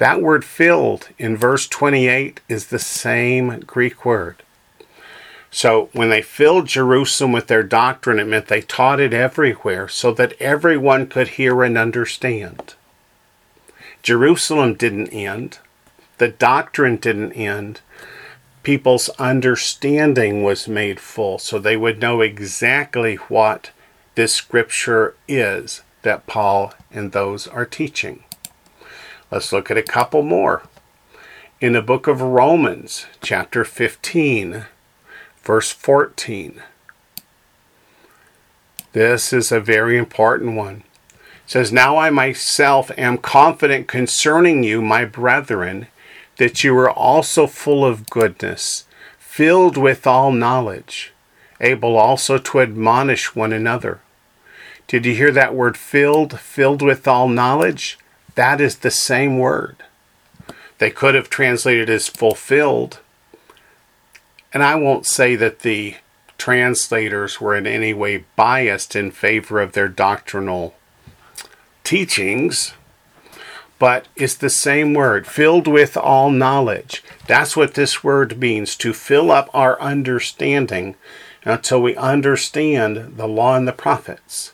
That 0.02 0.20
word 0.20 0.44
filled 0.44 1.10
in 1.16 1.36
verse 1.36 1.68
28 1.68 2.40
is 2.48 2.66
the 2.66 2.80
same 2.80 3.60
Greek 3.60 4.04
word. 4.04 4.42
So 5.52 5.90
when 5.92 6.10
they 6.10 6.22
filled 6.22 6.66
Jerusalem 6.66 7.30
with 7.30 7.46
their 7.46 7.62
doctrine, 7.62 8.18
it 8.18 8.26
meant 8.26 8.48
they 8.48 8.62
taught 8.62 8.98
it 8.98 9.14
everywhere 9.14 9.86
so 9.86 10.12
that 10.14 10.32
everyone 10.40 11.06
could 11.06 11.28
hear 11.28 11.62
and 11.62 11.78
understand. 11.78 12.74
Jerusalem 14.02 14.74
didn't 14.74 15.10
end, 15.10 15.60
the 16.18 16.26
doctrine 16.26 16.96
didn't 16.96 17.34
end. 17.34 17.80
People's 18.64 19.08
understanding 19.20 20.42
was 20.42 20.66
made 20.66 20.98
full 20.98 21.38
so 21.38 21.60
they 21.60 21.76
would 21.76 22.00
know 22.00 22.22
exactly 22.22 23.14
what 23.28 23.70
this 24.16 24.34
scripture 24.34 25.14
is 25.28 25.84
that 26.02 26.26
Paul 26.26 26.74
and 26.90 27.12
those 27.12 27.46
are 27.46 27.64
teaching. 27.64 28.24
Let's 29.32 29.50
look 29.50 29.70
at 29.70 29.78
a 29.78 29.82
couple 29.82 30.20
more. 30.20 30.62
In 31.58 31.72
the 31.72 31.80
book 31.80 32.06
of 32.06 32.20
Romans, 32.20 33.06
chapter 33.22 33.64
15, 33.64 34.66
verse 35.42 35.70
14. 35.70 36.62
This 38.92 39.32
is 39.32 39.50
a 39.50 39.58
very 39.58 39.96
important 39.96 40.54
one. 40.54 40.82
It 41.14 41.22
says, 41.46 41.72
Now 41.72 41.96
I 41.96 42.10
myself 42.10 42.90
am 42.98 43.16
confident 43.16 43.88
concerning 43.88 44.64
you, 44.64 44.82
my 44.82 45.06
brethren, 45.06 45.86
that 46.36 46.62
you 46.62 46.76
are 46.76 46.90
also 46.90 47.46
full 47.46 47.86
of 47.86 48.10
goodness, 48.10 48.84
filled 49.18 49.78
with 49.78 50.06
all 50.06 50.30
knowledge, 50.30 51.14
able 51.58 51.96
also 51.96 52.36
to 52.36 52.60
admonish 52.60 53.34
one 53.34 53.54
another. 53.54 54.02
Did 54.86 55.06
you 55.06 55.14
hear 55.14 55.30
that 55.30 55.54
word 55.54 55.78
filled? 55.78 56.38
Filled 56.38 56.82
with 56.82 57.08
all 57.08 57.28
knowledge? 57.28 57.96
That 58.34 58.60
is 58.60 58.76
the 58.76 58.90
same 58.90 59.38
word. 59.38 59.76
They 60.78 60.90
could 60.90 61.14
have 61.14 61.30
translated 61.30 61.88
as 61.90 62.08
fulfilled. 62.08 63.00
And 64.52 64.62
I 64.62 64.74
won't 64.74 65.06
say 65.06 65.36
that 65.36 65.60
the 65.60 65.96
translators 66.38 67.40
were 67.40 67.54
in 67.54 67.66
any 67.66 67.94
way 67.94 68.24
biased 68.34 68.96
in 68.96 69.10
favor 69.10 69.60
of 69.60 69.72
their 69.72 69.88
doctrinal 69.88 70.74
teachings, 71.84 72.74
but 73.78 74.06
it's 74.16 74.34
the 74.34 74.50
same 74.50 74.94
word, 74.94 75.26
filled 75.26 75.66
with 75.66 75.96
all 75.96 76.30
knowledge. 76.30 77.02
That's 77.26 77.56
what 77.56 77.74
this 77.74 78.02
word 78.02 78.38
means 78.38 78.76
to 78.76 78.92
fill 78.92 79.30
up 79.30 79.50
our 79.54 79.80
understanding 79.80 80.96
until 81.44 81.82
we 81.82 81.96
understand 81.96 83.16
the 83.16 83.28
law 83.28 83.56
and 83.56 83.66
the 83.66 83.72
prophets. 83.72 84.52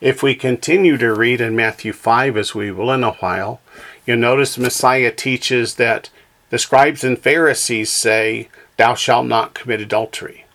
If 0.00 0.22
we 0.22 0.34
continue 0.34 0.96
to 0.96 1.12
read 1.12 1.42
in 1.42 1.54
Matthew 1.54 1.92
5, 1.92 2.38
as 2.38 2.54
we 2.54 2.70
will 2.70 2.90
in 2.90 3.04
a 3.04 3.12
while, 3.12 3.60
you'll 4.06 4.16
notice 4.16 4.56
Messiah 4.56 5.10
teaches 5.10 5.74
that 5.74 6.08
the 6.48 6.58
scribes 6.58 7.04
and 7.04 7.18
Pharisees 7.18 8.00
say, 8.00 8.48
Thou 8.78 8.94
shalt 8.94 9.26
not 9.26 9.52
commit 9.52 9.82
adultery. 9.82 10.46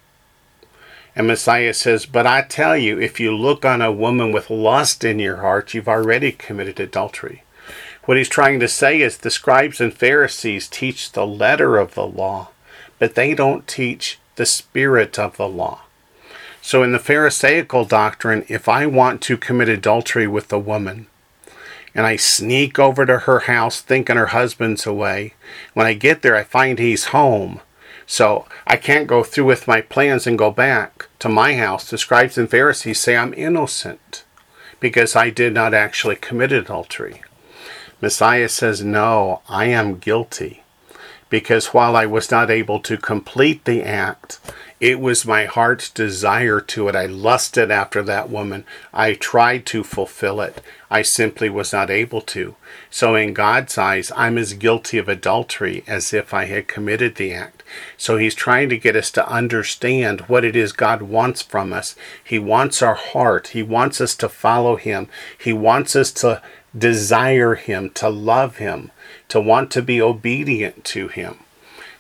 And 1.16 1.28
Messiah 1.28 1.76
says, 1.76 2.08
But 2.08 2.26
I 2.26 2.42
tell 2.42 2.76
you, 2.76 3.00
if 3.00 3.20
you 3.20 3.36
look 3.36 3.64
on 3.64 3.84
a 3.84 3.92
woman 3.92 4.32
with 4.32 4.50
lust 4.50 5.04
in 5.04 5.20
your 5.20 5.38
heart, 5.38 5.76
you've 5.76 5.88
already 5.88 6.32
committed 6.32 6.80
adultery. 6.80 7.44
What 8.06 8.18
he's 8.18 8.30
trying 8.30 8.60
to 8.62 8.68
say 8.68 9.00
is 9.00 9.20
the 9.20 9.30
scribes 9.30 9.80
and 9.80 9.94
Pharisees 9.94 10.68
teach 10.68 11.12
the 11.12 11.28
letter 11.28 11.78
of 11.78 11.94
the 11.94 12.08
law, 12.08 12.50
but 12.98 13.14
they 13.14 13.36
don't 13.36 13.68
teach 13.68 14.18
the 14.38 14.46
spirit 14.48 15.20
of 15.20 15.38
the 15.38 15.48
law. 15.48 15.85
So, 16.66 16.82
in 16.82 16.94
the 16.94 16.98
Pharisaical 16.98 17.86
doctrine, 17.86 18.44
if 18.48 18.68
I 18.68 18.88
want 18.88 19.22
to 19.22 19.38
commit 19.38 19.70
adultery 19.70 20.26
with 20.26 20.52
a 20.52 20.58
woman, 20.58 21.06
and 21.94 22.08
I 22.08 22.16
sneak 22.16 22.80
over 22.80 23.06
to 23.06 23.20
her 23.20 23.42
house 23.42 23.82
thinking 23.82 24.16
her 24.16 24.34
husband's 24.34 24.88
away, 24.88 25.36
when 25.76 25.86
I 25.86 25.94
get 25.94 26.24
there, 26.24 26.36
I 26.36 26.44
find 26.44 26.80
he's 26.80 27.14
home. 27.14 27.62
So, 28.08 28.48
I 28.66 28.78
can't 28.78 29.06
go 29.06 29.22
through 29.22 29.46
with 29.46 29.68
my 29.68 29.82
plans 29.82 30.26
and 30.26 30.40
go 30.40 30.50
back 30.50 31.08
to 31.20 31.30
my 31.30 31.54
house. 31.54 31.88
The 31.88 32.00
scribes 32.00 32.36
and 32.36 32.50
Pharisees 32.50 33.00
say 33.00 33.16
I'm 33.16 33.36
innocent 33.36 34.24
because 34.80 35.16
I 35.16 35.30
did 35.30 35.54
not 35.54 35.76
actually 35.76 36.16
commit 36.16 36.52
adultery. 36.52 37.22
Messiah 38.02 38.50
says, 38.50 38.84
No, 38.84 39.44
I 39.48 39.66
am 39.66 40.00
guilty 40.00 40.64
because 41.30 41.76
while 41.76 41.96
I 41.96 42.08
was 42.08 42.32
not 42.32 42.50
able 42.50 42.80
to 42.80 42.98
complete 42.98 43.66
the 43.66 43.84
act, 43.84 44.40
it 44.82 45.00
was 45.00 45.26
my 45.26 45.46
heart's 45.46 45.90
desire 45.90 46.60
to 46.60 46.90
it. 46.90 46.96
I 46.96 47.06
lusted 47.06 47.72
after 47.72 48.04
that 48.04 48.30
woman. 48.30 48.66
I 48.94 49.14
tried 49.14 49.66
to 49.68 49.86
fulfill 49.86 50.42
it. 50.42 50.62
I 50.92 51.02
simply 51.02 51.50
was 51.50 51.72
not 51.72 51.90
able 51.90 52.20
to. 52.22 52.56
So, 52.90 53.16
in 53.16 53.34
God's 53.34 53.78
eyes, 53.78 54.12
I'm 54.18 54.38
as 54.38 54.54
guilty 54.54 54.98
of 54.98 55.08
adultery 55.08 55.86
as 55.88 56.14
if 56.14 56.34
I 56.34 56.46
had 56.46 56.68
committed 56.68 57.16
the 57.16 57.34
act. 57.34 57.64
So, 57.96 58.18
He's 58.18 58.36
trying 58.36 58.68
to 58.68 58.78
get 58.78 58.98
us 58.98 59.12
to 59.12 59.28
understand 59.30 60.22
what 60.22 60.44
it 60.44 60.58
is 60.58 60.74
God 60.74 61.02
wants 61.02 61.42
from 61.42 61.72
us. 61.72 61.96
He 62.22 62.38
wants 62.38 62.82
our 62.82 62.96
heart, 62.96 63.50
He 63.50 63.64
wants 63.64 64.02
us 64.02 64.14
to 64.18 64.28
follow 64.28 64.76
Him, 64.76 65.08
He 65.38 65.54
wants 65.54 65.96
us 65.96 66.12
to 66.14 66.42
desire 66.78 67.56
Him, 67.56 67.92
to 67.92 68.10
love 68.10 68.58
Him, 68.58 68.92
to 69.30 69.40
want 69.40 69.72
to 69.72 69.82
be 69.82 70.02
obedient 70.02 70.84
to 70.86 71.08
Him. 71.08 71.40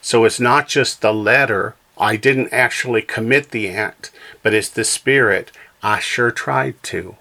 So, 0.01 0.25
it's 0.25 0.41
not 0.41 0.67
just 0.67 1.01
the 1.01 1.13
letter 1.13 1.75
I 1.97 2.17
didn't 2.17 2.51
actually 2.51 3.01
commit 3.01 3.51
the 3.51 3.69
act, 3.69 4.11
but 4.43 4.53
it's 4.53 4.69
the 4.69 4.83
spirit. 4.83 5.51
I 5.81 5.99
sure 5.99 6.31
tried 6.31 6.81
to. 6.83 7.15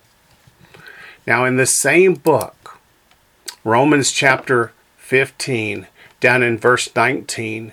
Now, 1.27 1.45
in 1.45 1.57
the 1.57 1.67
same 1.67 2.15
book, 2.15 2.79
Romans 3.63 4.11
chapter 4.11 4.73
15, 4.99 5.87
down 6.21 6.43
in 6.43 6.59
verse 6.59 6.95
19, 6.95 7.73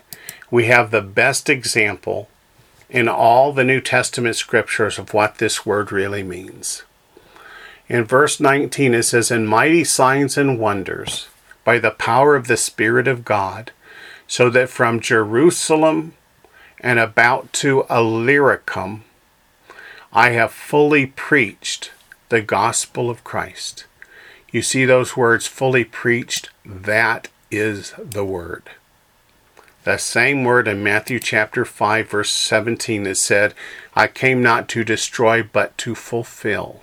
we 0.50 0.65
have 0.65 0.91
the 0.91 1.01
best 1.01 1.50
example 1.50 2.29
in 2.89 3.08
all 3.08 3.53
the 3.53 3.63
New 3.63 3.81
Testament 3.81 4.36
scriptures 4.36 5.00
of 5.00 5.13
what 5.13 5.38
this 5.38 5.65
word 5.65 5.91
really 5.91 6.24
means. 6.24 6.84
In 7.88 8.03
verse 8.05 8.39
19, 8.39 8.93
it 8.93 9.03
says, 9.03 9.31
In 9.31 9.48
mighty 9.48 9.84
signs 9.84 10.38
and 10.38 10.60
wonders, 10.60 11.27
by 11.63 11.79
the 11.79 11.91
power 11.91 12.36
of 12.36 12.48
the 12.48 12.58
Spirit 12.58 13.08
of 13.08 13.25
God, 13.25 13.72
so 14.27 14.50
that 14.50 14.70
from 14.70 15.00
Jerusalem 15.00 16.13
and 16.81 17.00
about 17.00 17.53
to 17.53 17.85
Illyricum, 17.89 19.03
I 20.11 20.31
have 20.31 20.51
fully 20.51 21.05
preached 21.05 21.91
the 22.29 22.41
gospel 22.41 23.09
of 23.09 23.23
Christ. 23.23 23.85
You 24.51 24.61
see 24.61 24.83
those 24.83 25.15
words, 25.15 25.47
fully 25.47 25.85
preached? 25.85 26.50
That 26.65 27.29
is 27.50 27.93
the 27.97 28.25
word. 28.25 28.63
The 29.83 29.97
same 29.97 30.43
word 30.43 30.67
in 30.67 30.83
Matthew 30.83 31.19
chapter 31.19 31.65
5, 31.65 32.09
verse 32.09 32.29
17 32.31 33.07
is 33.07 33.23
said, 33.23 33.53
I 33.95 34.07
came 34.07 34.43
not 34.43 34.67
to 34.69 34.83
destroy, 34.83 35.41
but 35.41 35.77
to 35.79 35.95
fulfill. 35.95 36.81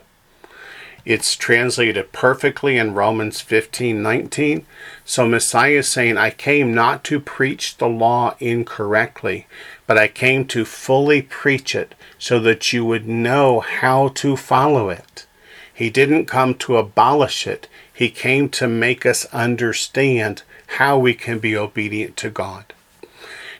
It's 1.05 1.37
translated 1.37 2.13
perfectly 2.13 2.77
in 2.77 2.95
Romans 2.95 3.41
15 3.41 4.03
19. 4.03 4.67
So 5.05 5.27
Messiah 5.27 5.79
is 5.79 5.91
saying, 5.91 6.19
I 6.19 6.31
came 6.31 6.75
not 6.75 7.05
to 7.05 7.21
preach 7.21 7.77
the 7.77 7.89
law 7.89 8.35
incorrectly, 8.41 9.47
but 9.89 9.99
I 9.99 10.07
came 10.07 10.45
to 10.49 10.67
fully 10.67 11.23
preach 11.23 11.75
it 11.75 11.95
so 12.19 12.39
that 12.41 12.73
you 12.75 12.85
would 12.85 13.09
know 13.09 13.61
how 13.61 14.09
to 14.09 14.37
follow 14.37 14.91
it. 14.91 15.27
He 15.73 15.89
didn't 15.89 16.27
come 16.27 16.55
to 16.57 16.77
abolish 16.77 17.47
it, 17.47 17.69
He 17.93 18.11
came 18.11 18.51
to 18.51 18.69
make 18.69 19.07
us 19.07 19.25
understand 19.33 20.43
how 20.77 20.99
we 20.99 21.15
can 21.15 21.39
be 21.39 21.57
obedient 21.57 22.17
to 22.19 22.29
God. 22.29 22.75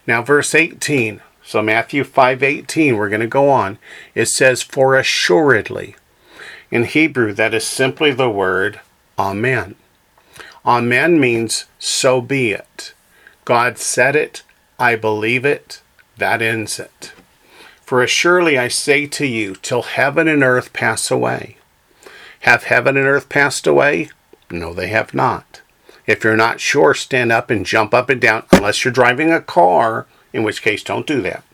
Now, 0.07 0.23
verse 0.23 0.55
18. 0.55 1.23
So 1.43 1.63
Matthew 1.63 2.05
5:18, 2.05 2.99
we're 2.99 3.09
going 3.09 3.23
to 3.23 3.27
go 3.27 3.49
on. 3.49 3.79
It 4.15 4.27
says, 4.27 4.63
"For 4.63 4.97
assuredly." 4.97 5.97
In 6.71 6.85
Hebrew, 6.85 7.33
that 7.33 7.55
is 7.55 7.67
simply 7.67 8.13
the 8.13 8.29
word 8.29 8.81
Amen. 9.19 9.77
Amen 10.67 11.19
means 11.19 11.65
so 11.79 12.21
be 12.21 12.53
it. 12.53 12.93
God 13.47 13.79
said 13.79 14.15
it, 14.15 14.43
I 14.79 14.95
believe 14.95 15.47
it, 15.47 15.81
that 16.19 16.43
ends 16.43 16.79
it. 16.79 17.13
For 17.83 18.03
as 18.03 18.11
surely 18.11 18.59
I 18.59 18.69
say 18.69 19.07
to 19.07 19.27
you, 19.27 19.55
till 19.57 19.83
heaven 19.83 20.29
and 20.29 20.43
earth 20.43 20.73
pass 20.73 21.11
away. 21.11 21.57
Have 22.41 22.65
heaven 22.65 22.97
and 22.97 23.07
earth 23.07 23.29
passed 23.29 23.67
away? 23.67 24.11
No, 24.51 24.75
they 24.75 24.89
have 24.89 25.15
not. 25.15 25.63
If 26.07 26.25
you're 26.25 26.37
not 26.37 26.61
sure, 26.61 26.95
stand 26.95 27.33
up 27.33 27.51
and 27.51 27.67
jump 27.67 27.93
up 27.93 28.09
and 28.09 28.21
down, 28.21 28.45
unless 28.53 28.85
you're 28.85 28.93
driving 28.93 29.33
a 29.33 29.41
car, 29.41 30.07
in 30.33 30.43
which 30.43 30.63
case 30.63 30.83
don't 30.83 31.07
do 31.07 31.21
that. 31.23 31.45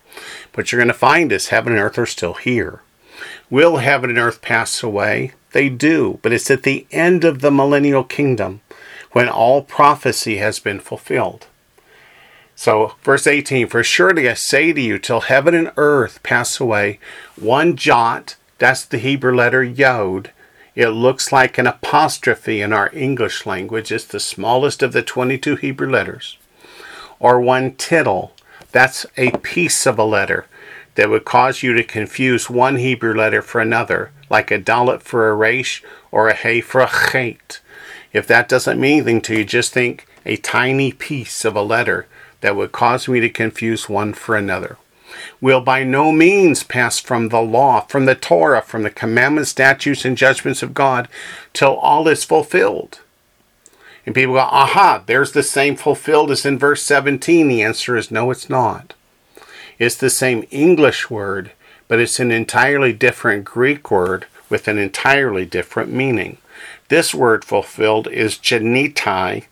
What 0.55 0.71
you're 0.71 0.79
going 0.79 0.89
to 0.89 0.95
find 0.95 1.33
is 1.33 1.49
heaven 1.49 1.73
and 1.73 1.81
earth 1.81 1.99
are 1.99 2.07
still 2.07 2.35
here. 2.35 2.83
Will 3.51 3.79
heaven 3.79 4.11
and 4.11 4.19
earth 4.19 4.43
pass 4.43 4.83
away? 4.83 5.33
They 5.53 5.69
do, 5.69 6.19
but 6.23 6.33
it's 6.33 6.51
at 6.51 6.65
the 6.65 6.87
end 6.91 7.25
of 7.25 7.41
the 7.41 7.51
millennial 7.51 8.05
kingdom 8.05 8.61
when 9.13 9.29
all 9.29 9.63
prophecy 9.63 10.39
has 10.39 10.59
been 10.59 10.81
fulfilled. 10.81 11.47
So, 12.57 12.95
verse 13.03 13.27
18 13.27 13.69
For 13.69 13.83
surely 13.83 14.29
I 14.29 14.35
say 14.35 14.73
to 14.73 14.81
you, 14.81 14.99
till 14.99 15.23
heaven 15.23 15.55
and 15.55 15.73
earth 15.77 16.23
pass 16.23 16.61
away, 16.61 16.99
one 17.37 17.77
jot, 17.77 18.37
that's 18.59 18.85
the 18.85 18.99
Hebrew 18.99 19.35
letter 19.35 19.63
Yod, 19.63 20.31
it 20.75 20.89
looks 20.89 21.31
like 21.31 21.59
an 21.59 21.67
apostrophe 21.67 22.61
in 22.61 22.73
our 22.73 22.91
English 22.93 23.47
language. 23.47 23.93
It's 23.93 24.05
the 24.05 24.21
smallest 24.21 24.83
of 24.83 24.93
the 24.93 25.03
22 25.03 25.57
Hebrew 25.57 25.89
letters. 25.89 26.37
Or 27.21 27.41
one 27.41 27.75
tittle, 27.77 28.33
that's 28.73 29.07
a 29.17 29.31
piece 29.39 29.87
of 29.87 29.99
a 29.99 30.05
letter 30.05 30.47
that 30.97 31.11
would 31.11 31.25
cause 31.25 31.63
you 31.63 31.73
to 31.75 31.85
confuse 31.85 32.51
one 32.51 32.77
Hebrew 32.77 33.15
letter 33.15 33.43
for 33.43 33.61
another, 33.61 34.11
like 34.31 34.51
a 34.51 34.59
dalet 34.59 35.03
for 35.03 35.29
a 35.29 35.35
resh 35.35 35.83
or 36.11 36.29
a 36.29 36.35
hey 36.35 36.61
for 36.61 36.81
a 36.81 36.91
chet. 37.13 37.61
If 38.13 38.27
that 38.29 38.49
doesn't 38.49 38.81
mean 38.81 38.99
anything 38.99 39.21
to 39.23 39.39
you, 39.39 39.45
just 39.45 39.73
think 39.73 40.07
a 40.27 40.37
tiny 40.37 40.93
piece 40.93 41.45
of 41.45 41.57
a 41.57 41.63
letter 41.63 42.07
that 42.45 42.57
would 42.57 42.73
cause 42.73 43.09
me 43.09 43.21
to 43.21 43.31
confuse 43.31 43.89
one 43.89 44.13
for 44.13 44.37
another. 44.37 44.77
Will 45.41 45.63
by 45.63 45.83
no 45.83 46.13
means 46.13 46.63
pass 46.63 47.01
from 47.01 47.31
the 47.31 47.41
law, 47.41 47.81
from 47.81 48.05
the 48.05 48.15
Torah, 48.15 48.61
from 48.61 48.83
the 48.83 48.91
commandments, 48.91 49.49
statutes, 49.49 50.05
and 50.05 50.15
judgments 50.15 50.63
of 50.63 50.75
God, 50.75 51.09
till 51.55 51.75
all 51.77 52.07
is 52.07 52.23
fulfilled. 52.23 53.01
And 54.05 54.15
people 54.15 54.35
go, 54.35 54.41
aha, 54.41 55.03
there's 55.07 55.33
the 55.33 55.43
same 55.43 55.75
fulfilled 55.75 56.31
as 56.31 56.45
in 56.45 56.59
verse 56.59 56.83
17. 56.83 57.49
The 57.49 57.63
answer 57.63 57.97
is 57.97 58.11
no, 58.11 58.31
it's 58.31 58.51
not. 58.51 58.93
It's 59.79 59.97
the 59.97 60.11
same 60.11 60.45
English 60.51 61.09
word, 61.09 61.53
but 61.89 61.99
it's 61.99 62.21
an 62.21 62.31
entirely 62.31 62.93
different 62.93 63.47
Greek 63.47 63.91
word 63.91 64.27
with 64.51 64.69
an 64.69 64.77
entirely 64.77 65.47
different 65.47 65.91
meaning. 65.91 66.37
This 66.89 67.15
word 67.15 67.43
fulfilled 67.43 68.07
is 68.09 68.37
genitai, 68.37 69.45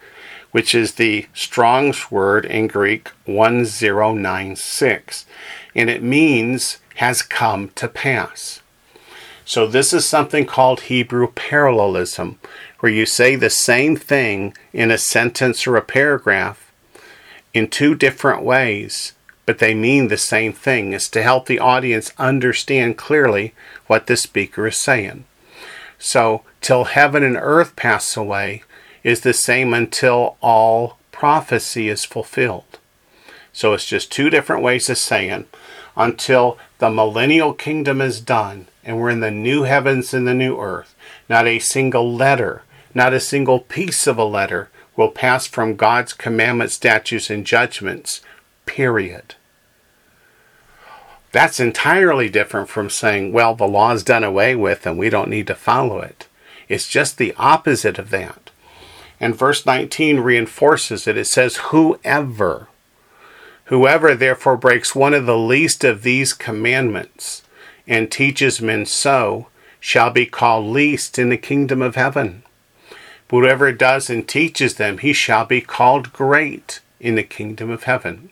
which 0.53 0.75
is 0.75 0.95
the 0.95 1.27
Strong's 1.35 2.11
word 2.11 2.45
in 2.45 2.69
Greek 2.69 3.09
1096, 3.25 5.27
and 5.75 5.91
it 5.91 6.03
means 6.03 6.79
has 6.97 7.23
come 7.23 7.71
to 7.75 7.89
pass. 7.89 8.61
So, 9.45 9.67
this 9.67 9.93
is 9.93 10.07
something 10.07 10.47
called 10.47 10.83
Hebrew 10.83 11.33
parallelism, 11.33 12.39
where 12.79 12.93
you 12.93 13.07
say 13.07 13.35
the 13.35 13.51
same 13.51 13.97
thing 13.97 14.55
in 14.73 14.91
a 14.91 14.99
sentence 14.99 15.67
or 15.67 15.77
a 15.77 15.83
paragraph 15.83 16.71
in 17.53 17.69
two 17.69 17.95
different 17.95 18.43
ways, 18.43 19.13
but 19.45 19.59
they 19.59 19.75
mean 19.75 20.09
the 20.09 20.17
same 20.17 20.53
thing. 20.53 20.93
It's 20.93 21.09
to 21.11 21.23
help 21.23 21.47
the 21.47 21.59
audience 21.59 22.13
understand 22.19 22.97
clearly 22.97 23.55
what 23.89 24.07
the 24.07 24.17
speaker 24.17 24.69
is 24.69 24.79
saying. 24.79 25.25
So, 25.99 26.43
till 26.61 26.85
heaven 26.85 27.23
and 27.23 27.37
earth 27.37 27.75
pass 27.75 28.17
away, 28.17 28.63
is 29.03 29.21
the 29.21 29.33
same 29.33 29.75
until 29.75 30.37
all 30.41 30.99
prophecy 31.11 31.89
is 31.89 32.05
fulfilled. 32.05 32.79
So 33.53 33.75
it's 33.75 33.87
just 33.87 34.11
two 34.11 34.31
different 34.31 34.63
ways 34.63 34.89
of 34.89 34.99
saying 34.99 35.47
until 35.97 36.59
the 36.79 36.91
millennial 36.91 37.53
kingdom 37.53 38.01
is 38.01 38.21
done 38.21 38.67
and 38.85 38.99
we're 38.99 39.11
in 39.11 39.21
the 39.21 39.31
new 39.31 39.65
heavens 39.65 40.15
and 40.15 40.27
the 40.27 40.35
new 40.35 40.59
earth, 40.59 40.95
not 41.29 41.47
a 41.47 41.59
single 41.59 42.13
letter, 42.13 42.63
not 42.95 43.13
a 43.13 43.21
single 43.21 43.61
piece 43.61 44.07
of 44.07 44.19
a 44.19 44.25
letter 44.25 44.69
will 44.97 45.11
pass 45.11 45.47
from 45.47 45.77
God's 45.77 46.13
commandments, 46.13 46.75
statutes, 46.75 47.31
and 47.31 47.47
judgments, 47.47 48.21
period. 48.67 49.35
That's 51.31 51.61
entirely 51.61 52.29
different 52.29 52.69
from 52.69 52.91
saying, 52.91 53.33
well, 53.33 53.55
the 53.55 53.67
law 53.67 53.93
is 53.93 54.03
done 54.03 54.25
away 54.25 54.55
with 54.55 54.87
and 54.87 54.99
we 54.99 55.09
don't 55.09 55.31
need 55.31 55.47
to 55.47 55.55
follow 55.55 56.01
it. 56.01 56.27
It's 56.69 56.89
just 56.89 57.17
the 57.17 57.35
opposite 57.39 57.99
of 57.99 58.11
that. 58.11 58.51
And 59.23 59.37
verse 59.37 59.65
19 59.65 60.19
reinforces 60.19 61.07
it. 61.07 61.17
It 61.17 61.29
says, 61.29 61.57
Whoever, 61.69 62.67
whoever 63.67 64.17
therefore 64.17 64.57
breaks 64.57 64.97
one 64.97 65.15
of 65.15 65.27
the 65.27 65.39
least 65.39 65.85
of 65.85 66.03
these 66.03 66.33
commandments 66.33 67.45
and 67.87 68.11
teaches 68.11 68.61
men 68.61 68.85
so, 68.85 69.47
shall 69.79 70.11
be 70.11 70.27
called 70.27 70.67
least 70.67 71.21
in 71.21 71.29
the 71.29 71.37
kingdom 71.37 71.81
of 71.81 71.95
heaven. 71.95 72.43
But 73.29 73.39
whoever 73.39 73.71
does 73.71 74.11
and 74.11 74.27
teaches 74.27 74.75
them, 74.75 74.99
he 74.99 75.13
shall 75.13 75.45
be 75.45 75.61
called 75.61 76.13
great 76.13 76.81
in 76.99 77.15
the 77.15 77.23
kingdom 77.23 77.71
of 77.71 77.85
heaven. 77.85 78.31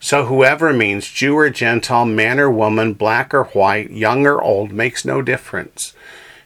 So 0.00 0.26
whoever 0.26 0.74
means 0.74 1.10
Jew 1.10 1.34
or 1.36 1.48
Gentile, 1.48 2.04
man 2.04 2.38
or 2.38 2.50
woman, 2.50 2.92
black 2.92 3.32
or 3.32 3.44
white, 3.44 3.90
young 3.90 4.26
or 4.26 4.42
old, 4.42 4.70
makes 4.70 5.06
no 5.06 5.22
difference. 5.22 5.94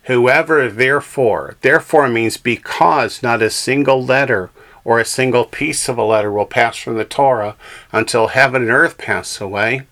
Whoever 0.09 0.71
therefore, 0.71 1.57
therefore 1.61 2.09
means 2.09 2.39
because 2.39 3.23
not 3.23 3.43
a 3.43 3.51
single 3.51 4.03
letter 4.03 4.49
or 4.83 4.99
a 4.99 5.05
single 5.05 5.45
piece 5.45 5.87
of 5.87 5.99
a 5.99 6.03
letter 6.03 6.33
will 6.33 6.47
pass 6.47 6.79
from 6.79 6.97
the 6.97 7.05
Torah 7.05 7.57
until 7.93 8.29
heaven 8.29 8.63
and 8.63 8.71
earth 8.71 8.97
pass 8.97 9.39
away. 9.39 9.83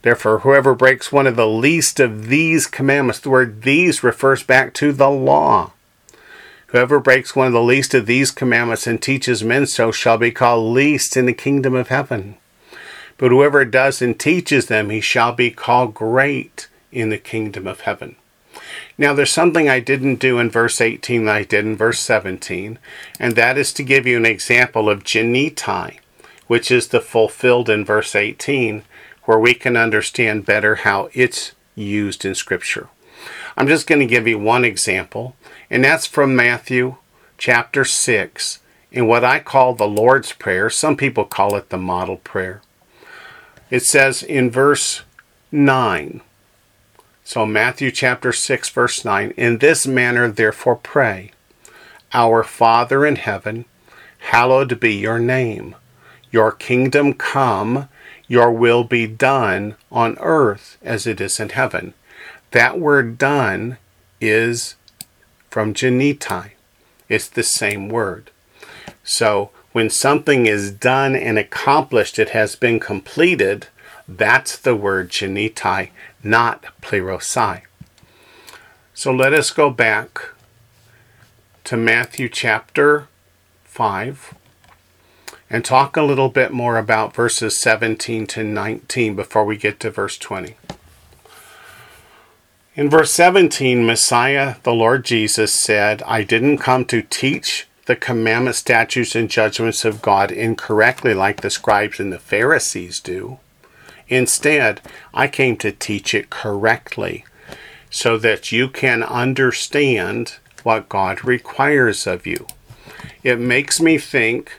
Therefore, 0.00 0.38
whoever 0.38 0.74
breaks 0.74 1.12
one 1.12 1.26
of 1.26 1.36
the 1.36 1.46
least 1.46 2.00
of 2.00 2.28
these 2.28 2.66
commandments, 2.66 3.20
the 3.20 3.28
word 3.28 3.64
these 3.64 4.02
refers 4.02 4.42
back 4.42 4.72
to 4.74 4.94
the 4.94 5.10
law. 5.10 5.72
Whoever 6.68 6.98
breaks 6.98 7.36
one 7.36 7.48
of 7.48 7.52
the 7.52 7.60
least 7.60 7.92
of 7.92 8.06
these 8.06 8.30
commandments 8.30 8.86
and 8.86 9.00
teaches 9.00 9.44
men 9.44 9.66
so 9.66 9.92
shall 9.92 10.16
be 10.16 10.30
called 10.30 10.72
least 10.72 11.18
in 11.18 11.26
the 11.26 11.34
kingdom 11.34 11.74
of 11.74 11.88
heaven. 11.88 12.38
But 13.18 13.30
whoever 13.30 13.66
does 13.66 14.00
and 14.00 14.18
teaches 14.18 14.68
them, 14.68 14.88
he 14.88 15.02
shall 15.02 15.32
be 15.32 15.50
called 15.50 15.92
great 15.92 16.68
in 16.90 17.10
the 17.10 17.18
kingdom 17.18 17.66
of 17.66 17.80
heaven. 17.80 18.16
Now, 19.00 19.14
there's 19.14 19.30
something 19.30 19.68
I 19.68 19.78
didn't 19.78 20.16
do 20.16 20.40
in 20.40 20.50
verse 20.50 20.80
18 20.80 21.24
that 21.26 21.36
I 21.36 21.44
did 21.44 21.64
in 21.64 21.76
verse 21.76 22.00
17, 22.00 22.80
and 23.20 23.36
that 23.36 23.56
is 23.56 23.72
to 23.74 23.84
give 23.84 24.08
you 24.08 24.16
an 24.16 24.26
example 24.26 24.90
of 24.90 25.04
genitai, 25.04 26.00
which 26.48 26.72
is 26.72 26.88
the 26.88 27.00
fulfilled 27.00 27.70
in 27.70 27.84
verse 27.84 28.16
18, 28.16 28.82
where 29.22 29.38
we 29.38 29.54
can 29.54 29.76
understand 29.76 30.44
better 30.44 30.76
how 30.76 31.10
it's 31.14 31.52
used 31.76 32.24
in 32.24 32.34
Scripture. 32.34 32.88
I'm 33.56 33.68
just 33.68 33.86
going 33.86 34.00
to 34.00 34.06
give 34.06 34.26
you 34.26 34.38
one 34.38 34.64
example, 34.64 35.36
and 35.70 35.84
that's 35.84 36.06
from 36.06 36.34
Matthew 36.34 36.96
chapter 37.36 37.84
6 37.84 38.58
in 38.90 39.06
what 39.06 39.22
I 39.22 39.38
call 39.38 39.74
the 39.74 39.86
Lord's 39.86 40.32
Prayer. 40.32 40.68
Some 40.70 40.96
people 40.96 41.24
call 41.24 41.54
it 41.54 41.70
the 41.70 41.78
model 41.78 42.16
prayer. 42.16 42.62
It 43.70 43.82
says 43.82 44.22
in 44.24 44.50
verse 44.50 45.02
9, 45.52 46.20
so, 47.28 47.44
Matthew 47.44 47.90
chapter 47.90 48.32
6, 48.32 48.70
verse 48.70 49.04
9 49.04 49.34
In 49.36 49.58
this 49.58 49.86
manner, 49.86 50.28
therefore, 50.30 50.76
pray 50.76 51.32
Our 52.14 52.42
Father 52.42 53.04
in 53.04 53.16
heaven, 53.16 53.66
hallowed 54.30 54.80
be 54.80 54.94
your 54.94 55.18
name. 55.18 55.76
Your 56.30 56.50
kingdom 56.50 57.12
come, 57.12 57.90
your 58.28 58.50
will 58.50 58.82
be 58.82 59.06
done 59.06 59.76
on 59.92 60.16
earth 60.20 60.78
as 60.82 61.06
it 61.06 61.20
is 61.20 61.38
in 61.38 61.50
heaven. 61.50 61.92
That 62.52 62.80
word 62.80 63.18
done 63.18 63.76
is 64.22 64.76
from 65.50 65.74
genitai. 65.74 66.52
It's 67.10 67.28
the 67.28 67.42
same 67.42 67.90
word. 67.90 68.30
So, 69.04 69.50
when 69.72 69.90
something 69.90 70.46
is 70.46 70.70
done 70.70 71.14
and 71.14 71.38
accomplished, 71.38 72.18
it 72.18 72.30
has 72.30 72.56
been 72.56 72.80
completed, 72.80 73.66
that's 74.08 74.56
the 74.56 74.74
word 74.74 75.10
genitai 75.10 75.90
not 76.22 76.64
plerosai. 76.82 77.62
So 78.94 79.12
let 79.12 79.32
us 79.32 79.50
go 79.50 79.70
back 79.70 80.30
to 81.64 81.76
Matthew 81.76 82.28
chapter 82.28 83.08
5 83.64 84.34
and 85.50 85.64
talk 85.64 85.96
a 85.96 86.02
little 86.02 86.28
bit 86.28 86.52
more 86.52 86.78
about 86.78 87.14
verses 87.14 87.60
17 87.60 88.26
to 88.26 88.44
19 88.44 89.14
before 89.14 89.44
we 89.44 89.56
get 89.56 89.80
to 89.80 89.90
verse 89.90 90.18
20. 90.18 90.56
In 92.74 92.88
verse 92.88 93.12
17, 93.12 93.84
Messiah, 93.84 94.56
the 94.62 94.72
Lord 94.72 95.04
Jesus, 95.04 95.52
said, 95.52 96.02
I 96.02 96.22
didn't 96.22 96.58
come 96.58 96.84
to 96.86 97.02
teach 97.02 97.66
the 97.86 97.96
commandments, 97.96 98.58
statutes, 98.58 99.14
and 99.14 99.30
judgments 99.30 99.84
of 99.84 100.02
God 100.02 100.30
incorrectly 100.30 101.14
like 101.14 101.40
the 101.40 101.50
scribes 101.50 101.98
and 101.98 102.12
the 102.12 102.18
Pharisees 102.18 103.00
do. 103.00 103.38
Instead, 104.08 104.80
I 105.12 105.28
came 105.28 105.56
to 105.58 105.72
teach 105.72 106.14
it 106.14 106.30
correctly 106.30 107.24
so 107.90 108.18
that 108.18 108.52
you 108.52 108.68
can 108.68 109.02
understand 109.02 110.36
what 110.62 110.88
God 110.88 111.24
requires 111.24 112.06
of 112.06 112.26
you. 112.26 112.46
It 113.22 113.38
makes 113.38 113.80
me 113.80 113.98
think 113.98 114.52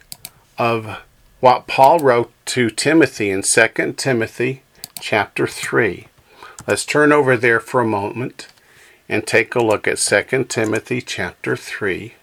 of 0.57 0.99
what 1.39 1.67
Paul 1.67 1.99
wrote 1.99 2.31
to 2.45 2.69
Timothy 2.69 3.29
in 3.29 3.43
2 3.43 3.93
Timothy 3.93 4.63
chapter 4.99 5.47
3. 5.47 6.07
Let's 6.67 6.85
turn 6.85 7.11
over 7.11 7.37
there 7.37 7.59
for 7.59 7.81
a 7.81 7.85
moment 7.85 8.47
and 9.07 9.25
take 9.25 9.55
a 9.55 9.63
look 9.63 9.87
at 9.87 9.97
2 9.97 10.43
Timothy 10.45 11.01
chapter 11.01 11.55
3 11.55 12.13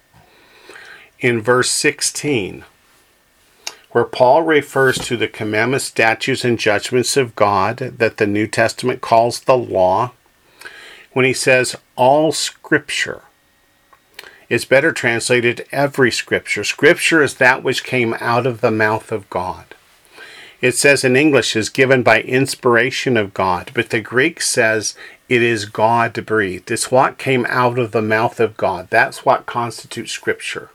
in 1.20 1.40
verse 1.40 1.70
16 1.70 2.64
where 3.96 4.04
Paul 4.04 4.42
refers 4.42 4.98
to 4.98 5.16
the 5.16 5.26
commandments, 5.26 5.87
statutes, 5.87 6.44
and 6.44 6.59
judgments 6.59 7.16
of 7.16 7.35
God 7.35 7.78
that 7.78 8.18
the 8.18 8.26
New 8.26 8.46
Testament 8.46 9.00
calls 9.00 9.40
the 9.40 9.56
law, 9.56 10.12
when 11.14 11.24
he 11.24 11.32
says 11.32 11.76
all 11.96 12.30
scripture, 12.30 13.22
it's 14.50 14.66
better 14.66 14.92
translated 14.92 15.66
every 15.72 16.11
scripture. 16.11 16.62
Scripture 16.62 17.22
is 17.22 17.37
that 17.37 17.62
which 17.62 17.85
came 17.85 18.14
out 18.20 18.46
of 18.46 18.61
the 18.61 18.70
mouth 18.70 19.11
of 19.12 19.30
God. 19.30 19.64
It 20.61 20.74
says 20.74 21.02
in 21.02 21.16
English 21.16 21.56
is 21.56 21.70
given 21.70 22.02
by 22.02 22.20
inspiration 22.20 23.16
of 23.16 23.32
God, 23.32 23.70
but 23.72 23.88
the 23.88 24.02
Greek 24.02 24.42
says 24.42 24.94
it 25.30 25.40
is 25.40 25.64
God 25.64 26.26
breathed. 26.26 26.70
It's 26.70 26.90
what 26.90 27.16
came 27.16 27.46
out 27.48 27.78
of 27.78 27.92
the 27.92 28.02
mouth 28.02 28.40
of 28.40 28.59
God. 28.59 28.88
That's 28.90 29.24
what 29.24 29.46
constitutes 29.46 30.12
scripture. 30.12 30.68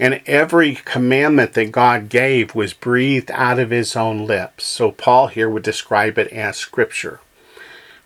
And 0.00 0.22
every 0.24 0.76
commandment 0.76 1.52
that 1.52 1.72
God 1.72 2.08
gave 2.08 2.54
was 2.54 2.72
breathed 2.72 3.30
out 3.32 3.58
of 3.58 3.68
his 3.68 3.94
own 3.94 4.26
lips. 4.26 4.64
So 4.64 4.90
Paul 4.90 5.26
here 5.26 5.50
would 5.50 5.62
describe 5.62 6.18
it 6.18 6.32
as 6.32 6.56
scripture. 6.56 7.20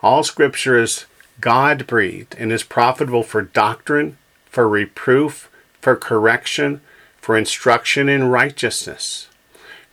All 0.03 0.25
scripture 0.25 0.77
is 0.77 1.07
God 1.41 1.87
breathed 1.87 2.35
and 2.37 2.51
is 2.51 2.65
profitable 2.65 3.23
for 3.23 3.43
doctrine, 3.43 4.19
for 4.47 4.69
reproof, 4.69 5.49
for 5.81 5.95
correction, 5.95 6.81
for 7.21 7.37
instruction 7.39 8.09
in 8.09 8.25
righteousness, 8.25 9.29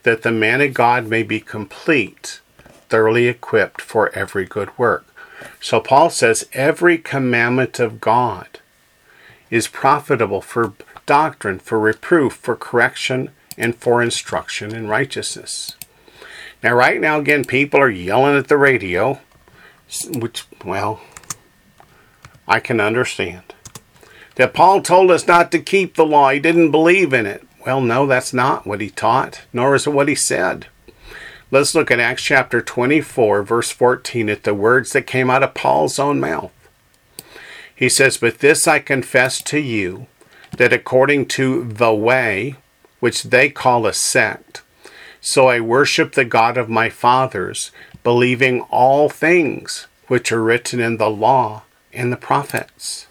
that 0.02 0.22
the 0.22 0.32
man 0.32 0.60
of 0.60 0.74
God 0.74 1.06
may 1.06 1.22
be 1.22 1.38
complete, 1.38 2.40
thoroughly 2.88 3.28
equipped 3.28 3.80
for 3.80 4.10
every 4.10 4.44
good 4.44 4.76
work. 4.76 5.06
So 5.60 5.78
Paul 5.78 6.10
says 6.10 6.48
every 6.52 6.98
commandment 6.98 7.78
of 7.78 8.00
God 8.00 8.58
is 9.50 9.68
profitable 9.68 10.40
for 10.40 10.72
doctrine, 11.06 11.58
for 11.58 11.78
reproof, 11.78 12.34
for 12.34 12.56
correction, 12.56 13.30
and 13.56 13.76
for 13.76 14.02
instruction 14.02 14.74
in 14.74 14.88
righteousness. 14.88 15.76
Now, 16.62 16.74
right 16.74 17.00
now, 17.00 17.18
again, 17.18 17.44
people 17.44 17.80
are 17.80 17.90
yelling 17.90 18.36
at 18.36 18.48
the 18.48 18.56
radio, 18.56 19.20
which, 20.08 20.46
well, 20.64 21.00
I 22.46 22.60
can 22.60 22.80
understand. 22.80 23.54
That 24.36 24.54
Paul 24.54 24.80
told 24.82 25.10
us 25.10 25.26
not 25.26 25.50
to 25.52 25.58
keep 25.58 25.94
the 25.94 26.06
law, 26.06 26.30
he 26.30 26.38
didn't 26.38 26.70
believe 26.70 27.12
in 27.12 27.26
it. 27.26 27.46
Well, 27.66 27.80
no, 27.80 28.06
that's 28.06 28.32
not 28.32 28.66
what 28.66 28.80
he 28.80 28.90
taught, 28.90 29.42
nor 29.52 29.74
is 29.74 29.86
it 29.86 29.90
what 29.90 30.08
he 30.08 30.14
said. 30.14 30.66
Let's 31.50 31.74
look 31.74 31.90
at 31.90 32.00
Acts 32.00 32.22
chapter 32.22 32.62
24, 32.62 33.42
verse 33.42 33.70
14, 33.70 34.30
at 34.30 34.44
the 34.44 34.54
words 34.54 34.92
that 34.92 35.06
came 35.06 35.28
out 35.28 35.42
of 35.42 35.54
Paul's 35.54 35.98
own 35.98 36.18
mouth. 36.18 36.50
He 37.74 37.88
says, 37.88 38.16
But 38.16 38.38
this 38.38 38.66
I 38.66 38.78
confess 38.78 39.42
to 39.42 39.58
you, 39.58 40.06
that 40.56 40.72
according 40.72 41.26
to 41.26 41.64
the 41.64 41.94
way, 41.94 42.56
which 43.00 43.24
they 43.24 43.48
call 43.48 43.86
a 43.86 43.92
sect, 43.92 44.62
so 45.20 45.48
I 45.48 45.60
worship 45.60 46.12
the 46.12 46.24
God 46.24 46.56
of 46.56 46.68
my 46.68 46.90
fathers, 46.90 47.70
believing 48.02 48.62
all 48.62 49.08
things 49.08 49.86
which 50.08 50.32
are 50.32 50.42
written 50.42 50.80
in 50.80 50.96
the 50.96 51.10
law 51.10 51.62
and 51.92 52.12
the 52.12 52.16
prophets. 52.16 53.06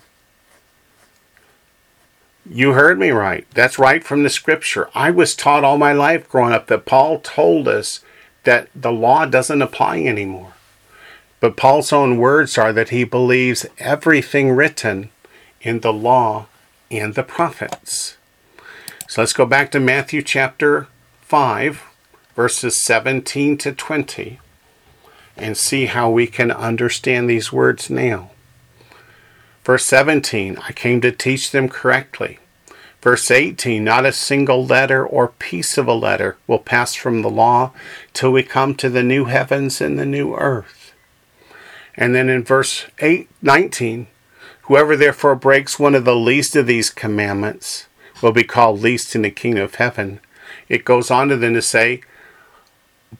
You 2.49 2.73
heard 2.73 2.99
me 2.99 3.11
right. 3.11 3.47
That's 3.53 3.79
right 3.79 4.03
from 4.03 4.23
the 4.23 4.29
scripture. 4.29 4.89
I 4.93 5.09
was 5.11 5.35
taught 5.35 5.63
all 5.63 5.77
my 5.77 5.93
life 5.93 6.27
growing 6.27 6.53
up 6.53 6.67
that 6.67 6.85
Paul 6.85 7.19
told 7.19 7.67
us 7.67 8.01
that 8.43 8.67
the 8.75 8.91
law 8.91 9.25
doesn't 9.25 9.61
apply 9.61 9.99
anymore. 9.99 10.53
But 11.39 11.55
Paul's 11.55 11.93
own 11.93 12.17
words 12.17 12.57
are 12.57 12.73
that 12.73 12.89
he 12.89 13.03
believes 13.03 13.65
everything 13.77 14.51
written 14.51 15.11
in 15.61 15.79
the 15.79 15.93
law 15.93 16.47
and 16.91 17.15
the 17.15 17.23
prophets. 17.23 18.17
So 19.07 19.21
let's 19.21 19.33
go 19.33 19.45
back 19.45 19.71
to 19.71 19.79
Matthew 19.79 20.21
chapter 20.21 20.87
5, 21.21 21.83
verses 22.35 22.83
17 22.83 23.57
to 23.59 23.71
20, 23.71 24.39
and 25.37 25.57
see 25.57 25.85
how 25.85 26.09
we 26.09 26.27
can 26.27 26.51
understand 26.51 27.29
these 27.29 27.51
words 27.51 27.89
now. 27.89 28.31
Verse 29.63 29.85
17, 29.85 30.57
I 30.57 30.71
came 30.73 31.01
to 31.01 31.11
teach 31.11 31.51
them 31.51 31.69
correctly. 31.69 32.39
Verse 33.01 33.31
18, 33.31 33.83
not 33.83 34.05
a 34.05 34.11
single 34.11 34.65
letter 34.65 35.05
or 35.05 35.29
piece 35.29 35.77
of 35.77 35.87
a 35.87 35.93
letter 35.93 36.37
will 36.45 36.59
pass 36.59 36.93
from 36.93 37.21
the 37.21 37.29
law 37.29 37.71
till 38.13 38.31
we 38.31 38.43
come 38.43 38.75
to 38.75 38.89
the 38.89 39.03
new 39.03 39.25
heavens 39.25 39.81
and 39.81 39.97
the 39.97 40.05
new 40.05 40.35
earth. 40.35 40.93
And 41.95 42.13
then 42.13 42.29
in 42.29 42.43
verse 42.43 42.85
8, 42.99 43.27
19, 43.41 44.07
Whoever 44.63 44.95
therefore 44.95 45.35
breaks 45.35 45.79
one 45.79 45.95
of 45.95 46.05
the 46.05 46.15
least 46.15 46.55
of 46.55 46.67
these 46.67 46.89
commandments 46.89 47.87
will 48.21 48.31
be 48.31 48.43
called 48.43 48.81
least 48.81 49.15
in 49.15 49.23
the 49.23 49.31
kingdom 49.31 49.63
of 49.63 49.75
heaven. 49.75 50.19
It 50.69 50.85
goes 50.85 51.09
on 51.09 51.29
to 51.29 51.37
then 51.37 51.53
to 51.53 51.61
say, 51.61 52.01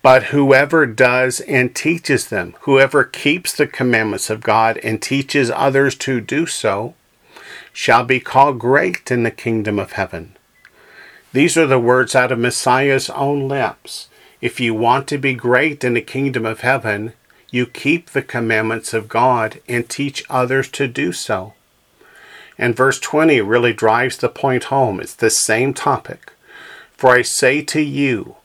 but 0.01 0.25
whoever 0.25 0.85
does 0.85 1.41
and 1.41 1.75
teaches 1.75 2.27
them, 2.27 2.55
whoever 2.61 3.03
keeps 3.03 3.53
the 3.53 3.67
commandments 3.67 4.29
of 4.29 4.41
God 4.41 4.77
and 4.77 5.01
teaches 5.01 5.51
others 5.51 5.95
to 5.95 6.21
do 6.21 6.45
so, 6.45 6.95
shall 7.73 8.05
be 8.05 8.19
called 8.19 8.59
great 8.59 9.11
in 9.11 9.23
the 9.23 9.31
kingdom 9.31 9.79
of 9.79 9.93
heaven. 9.93 10.37
These 11.33 11.57
are 11.57 11.67
the 11.67 11.79
words 11.79 12.15
out 12.15 12.31
of 12.31 12.39
Messiah's 12.39 13.09
own 13.09 13.47
lips. 13.47 14.07
If 14.39 14.59
you 14.59 14.73
want 14.73 15.07
to 15.09 15.17
be 15.17 15.33
great 15.33 15.83
in 15.83 15.93
the 15.93 16.01
kingdom 16.01 16.45
of 16.45 16.61
heaven, 16.61 17.13
you 17.51 17.67
keep 17.67 18.09
the 18.09 18.23
commandments 18.23 18.93
of 18.93 19.07
God 19.07 19.61
and 19.67 19.87
teach 19.87 20.23
others 20.29 20.67
to 20.69 20.87
do 20.87 21.11
so. 21.11 21.53
And 22.57 22.75
verse 22.75 22.99
20 22.99 23.41
really 23.41 23.73
drives 23.73 24.17
the 24.17 24.29
point 24.29 24.65
home. 24.65 24.99
It's 24.99 25.13
the 25.13 25.29
same 25.29 25.73
topic. 25.73 26.33
For 26.93 27.11
I 27.11 27.21
say 27.21 27.61
to 27.63 27.81
you 27.81 28.37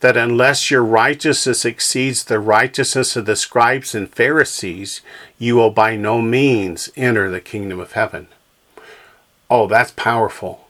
that 0.00 0.16
unless 0.16 0.70
your 0.70 0.82
righteousness 0.82 1.64
exceeds 1.64 2.24
the 2.24 2.40
righteousness 2.40 3.16
of 3.16 3.26
the 3.26 3.36
scribes 3.36 3.94
and 3.94 4.08
Pharisees, 4.08 5.02
you 5.38 5.56
will 5.56 5.70
by 5.70 5.96
no 5.96 6.22
means 6.22 6.88
enter 6.96 7.30
the 7.30 7.40
kingdom 7.40 7.80
of 7.80 7.92
heaven. 7.92 8.28
Oh, 9.50 9.66
that's 9.66 9.92
powerful 9.92 10.64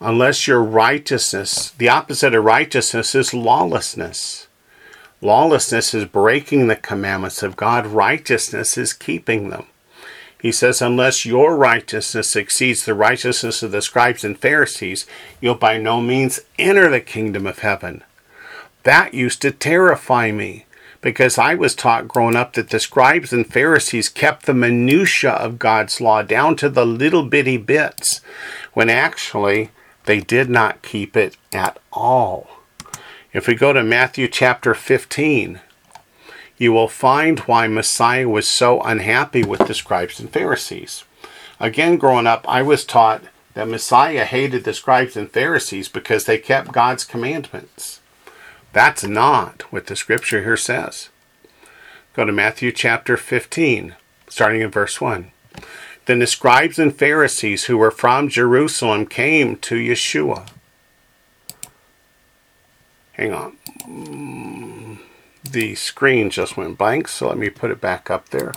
unless 0.00 0.48
your 0.48 0.62
righteousness, 0.62 1.70
the 1.72 1.88
opposite 1.88 2.34
of 2.34 2.44
righteousness 2.44 3.14
is 3.14 3.34
lawlessness. 3.34 4.46
Lawlessness 5.22 5.92
is 5.92 6.06
breaking 6.06 6.68
the 6.68 6.76
commandments 6.76 7.42
of 7.42 7.56
God, 7.56 7.86
righteousness 7.86 8.78
is 8.78 8.92
keeping 8.92 9.50
them. 9.50 9.66
He 10.40 10.52
says, 10.52 10.80
unless 10.80 11.26
your 11.26 11.56
righteousness 11.56 12.34
exceeds 12.34 12.84
the 12.84 12.94
righteousness 12.94 13.62
of 13.62 13.72
the 13.72 13.82
scribes 13.82 14.24
and 14.24 14.38
Pharisees, 14.38 15.06
you'll 15.40 15.56
by 15.56 15.76
no 15.76 16.00
means 16.00 16.40
enter 16.58 16.88
the 16.88 17.00
kingdom 17.00 17.46
of 17.46 17.58
heaven. 17.58 18.02
That 18.84 19.12
used 19.12 19.42
to 19.42 19.50
terrify 19.50 20.32
me 20.32 20.64
because 21.02 21.36
I 21.36 21.54
was 21.54 21.74
taught 21.74 22.08
growing 22.08 22.36
up 22.36 22.54
that 22.54 22.70
the 22.70 22.80
scribes 22.80 23.32
and 23.32 23.46
Pharisees 23.46 24.08
kept 24.08 24.46
the 24.46 24.54
minutiae 24.54 25.32
of 25.32 25.58
God's 25.58 26.00
law 26.00 26.22
down 26.22 26.56
to 26.56 26.70
the 26.70 26.86
little 26.86 27.24
bitty 27.24 27.58
bits, 27.58 28.22
when 28.72 28.88
actually 28.88 29.70
they 30.06 30.20
did 30.20 30.48
not 30.48 30.82
keep 30.82 31.16
it 31.16 31.36
at 31.52 31.78
all. 31.92 32.59
If 33.32 33.46
we 33.46 33.54
go 33.54 33.72
to 33.72 33.84
Matthew 33.84 34.26
chapter 34.26 34.74
15, 34.74 35.60
you 36.58 36.72
will 36.72 36.88
find 36.88 37.38
why 37.40 37.68
Messiah 37.68 38.28
was 38.28 38.48
so 38.48 38.82
unhappy 38.82 39.44
with 39.44 39.68
the 39.68 39.74
scribes 39.74 40.18
and 40.18 40.28
Pharisees. 40.28 41.04
Again, 41.60 41.96
growing 41.96 42.26
up, 42.26 42.44
I 42.48 42.62
was 42.62 42.84
taught 42.84 43.22
that 43.54 43.68
Messiah 43.68 44.24
hated 44.24 44.64
the 44.64 44.74
scribes 44.74 45.16
and 45.16 45.30
Pharisees 45.30 45.88
because 45.88 46.24
they 46.24 46.38
kept 46.38 46.72
God's 46.72 47.04
commandments. 47.04 48.00
That's 48.72 49.04
not 49.04 49.62
what 49.72 49.86
the 49.86 49.94
scripture 49.94 50.42
here 50.42 50.56
says. 50.56 51.08
Go 52.14 52.24
to 52.24 52.32
Matthew 52.32 52.72
chapter 52.72 53.16
15, 53.16 53.94
starting 54.28 54.60
in 54.60 54.72
verse 54.72 55.00
1. 55.00 55.30
Then 56.06 56.18
the 56.18 56.26
scribes 56.26 56.80
and 56.80 56.92
Pharisees 56.92 57.66
who 57.66 57.78
were 57.78 57.92
from 57.92 58.28
Jerusalem 58.28 59.06
came 59.06 59.54
to 59.58 59.76
Yeshua. 59.76 60.48
Hang 63.20 63.34
on. 63.34 64.98
The 65.44 65.74
screen 65.74 66.30
just 66.30 66.56
went 66.56 66.78
blank, 66.78 67.06
so 67.06 67.28
let 67.28 67.36
me 67.36 67.50
put 67.50 67.70
it 67.70 67.78
back 67.78 68.10
up 68.10 68.30
there. 68.30 68.54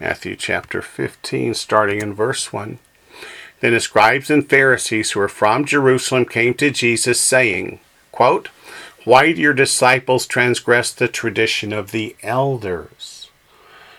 Matthew 0.00 0.36
chapter 0.36 0.80
15, 0.80 1.52
starting 1.52 2.00
in 2.00 2.14
verse 2.14 2.50
1. 2.50 2.78
Then 3.60 3.74
the 3.74 3.80
scribes 3.80 4.30
and 4.30 4.48
Pharisees 4.48 5.10
who 5.10 5.20
were 5.20 5.28
from 5.28 5.66
Jerusalem 5.66 6.24
came 6.24 6.54
to 6.54 6.70
Jesus, 6.70 7.28
saying, 7.28 7.78
quote, 8.10 8.48
Why 9.04 9.34
do 9.34 9.42
your 9.42 9.52
disciples 9.52 10.26
transgress 10.26 10.90
the 10.90 11.06
tradition 11.06 11.74
of 11.74 11.90
the 11.90 12.16
elders? 12.22 13.28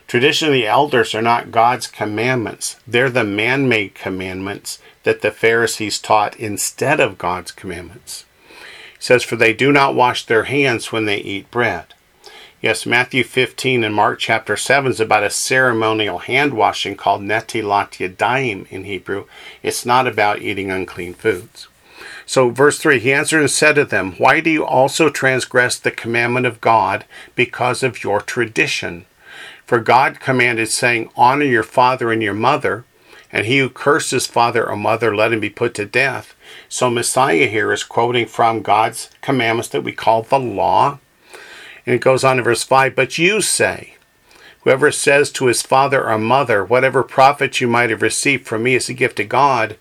Tradition 0.07 0.47
of 0.47 0.53
the 0.55 0.65
elders 0.65 1.13
are 1.13 1.21
not 1.21 1.51
God's 1.51 1.85
commandments, 1.85 2.77
they're 2.87 3.11
the 3.11 3.23
man 3.23 3.69
made 3.69 3.93
commandments 3.93 4.79
that 5.03 5.21
the 5.21 5.29
Pharisees 5.29 5.99
taught 5.99 6.35
instead 6.37 6.99
of 6.99 7.19
God's 7.19 7.51
commandments. 7.51 8.24
Says, 8.99 9.23
For 9.23 9.35
they 9.35 9.53
do 9.53 9.71
not 9.71 9.95
wash 9.95 10.25
their 10.25 10.43
hands 10.43 10.91
when 10.91 11.05
they 11.05 11.17
eat 11.17 11.51
bread. 11.51 11.93
Yes, 12.61 12.85
Matthew 12.85 13.23
15 13.23 13.83
and 13.83 13.93
Mark 13.93 14.17
chapter 14.17 14.57
7 14.57 14.91
is 14.91 14.99
about 14.99 15.23
a 15.23 15.29
ceremonial 15.29 16.19
hand 16.19 16.53
washing 16.55 16.95
called 16.95 17.21
netilat 17.21 17.91
yadayim 17.99 18.65
in 18.71 18.85
Hebrew. 18.85 19.25
It's 19.61 19.85
not 19.85 20.07
about 20.07 20.41
eating 20.41 20.71
unclean 20.71 21.13
foods. 21.13 21.67
So, 22.25 22.49
verse 22.49 22.79
3 22.79 22.99
He 22.99 23.13
answered 23.13 23.41
and 23.41 23.51
said 23.51 23.75
to 23.75 23.85
them, 23.85 24.13
Why 24.13 24.39
do 24.39 24.49
you 24.49 24.65
also 24.65 25.09
transgress 25.09 25.77
the 25.77 25.91
commandment 25.91 26.47
of 26.47 26.61
God 26.61 27.05
because 27.35 27.83
of 27.83 28.03
your 28.03 28.19
tradition? 28.21 29.05
For 29.65 29.79
God 29.79 30.19
commanded, 30.19 30.69
saying, 30.69 31.09
Honor 31.15 31.45
your 31.45 31.63
father 31.63 32.11
and 32.11 32.23
your 32.23 32.33
mother, 32.33 32.85
and 33.35 33.47
he 33.47 33.59
who 33.59 33.69
curses 33.69 34.25
father 34.25 34.65
or 34.65 34.77
mother, 34.77 35.13
let 35.13 35.33
him 35.33 35.41
be 35.41 35.49
put 35.49 35.73
to 35.73 35.83
death. 35.83 36.33
So 36.69 36.89
Messiah 36.89 37.47
here 37.47 37.73
is 37.73 37.83
quoting 37.83 38.27
from 38.27 38.61
God's 38.61 39.09
commandments 39.19 39.67
that 39.71 39.83
we 39.83 39.91
call 39.91 40.23
the 40.23 40.39
law. 40.39 40.99
And 41.85 41.93
it 41.93 42.01
goes 42.01 42.23
on 42.23 42.37
in 42.37 42.45
verse 42.45 42.63
5 42.63 42.95
But 42.95 43.17
you 43.17 43.41
say, 43.41 43.95
Whoever 44.61 44.89
says 44.89 45.31
to 45.31 45.47
his 45.47 45.61
father 45.61 46.09
or 46.09 46.17
mother, 46.17 46.63
Whatever 46.63 47.03
profit 47.03 47.59
you 47.59 47.67
might 47.67 47.89
have 47.89 48.01
received 48.01 48.47
from 48.47 48.63
me 48.63 48.75
is 48.75 48.87
a 48.87 48.93
gift 48.93 49.17
to 49.17 49.25
God, 49.25 49.75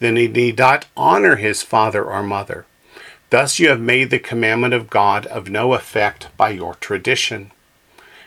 then 0.00 0.16
he 0.16 0.28
need 0.28 0.58
not 0.58 0.84
honor 0.94 1.36
his 1.36 1.62
father 1.62 2.04
or 2.04 2.22
mother. 2.22 2.66
Thus 3.30 3.58
you 3.58 3.70
have 3.70 3.80
made 3.80 4.10
the 4.10 4.18
commandment 4.18 4.74
of 4.74 4.90
God 4.90 5.24
of 5.28 5.48
no 5.48 5.72
effect 5.72 6.28
by 6.36 6.50
your 6.50 6.74
tradition. 6.74 7.52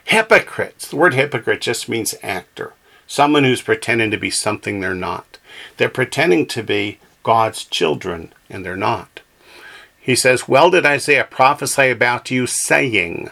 Hypocrites. 0.05 0.87
The 0.87 0.95
word 0.95 1.13
hypocrite 1.13 1.61
just 1.61 1.87
means 1.87 2.15
actor. 2.23 2.73
Someone 3.11 3.43
who's 3.43 3.61
pretending 3.61 4.09
to 4.11 4.17
be 4.17 4.29
something 4.29 4.79
they're 4.79 4.95
not. 4.95 5.37
They're 5.75 5.89
pretending 5.89 6.45
to 6.45 6.63
be 6.63 6.97
God's 7.23 7.65
children, 7.65 8.31
and 8.49 8.63
they're 8.63 8.77
not. 8.77 9.19
He 9.99 10.15
says, 10.15 10.47
Well 10.47 10.71
did 10.71 10.85
Isaiah 10.85 11.27
prophesy 11.29 11.89
about 11.89 12.31
you, 12.31 12.47
saying, 12.47 13.29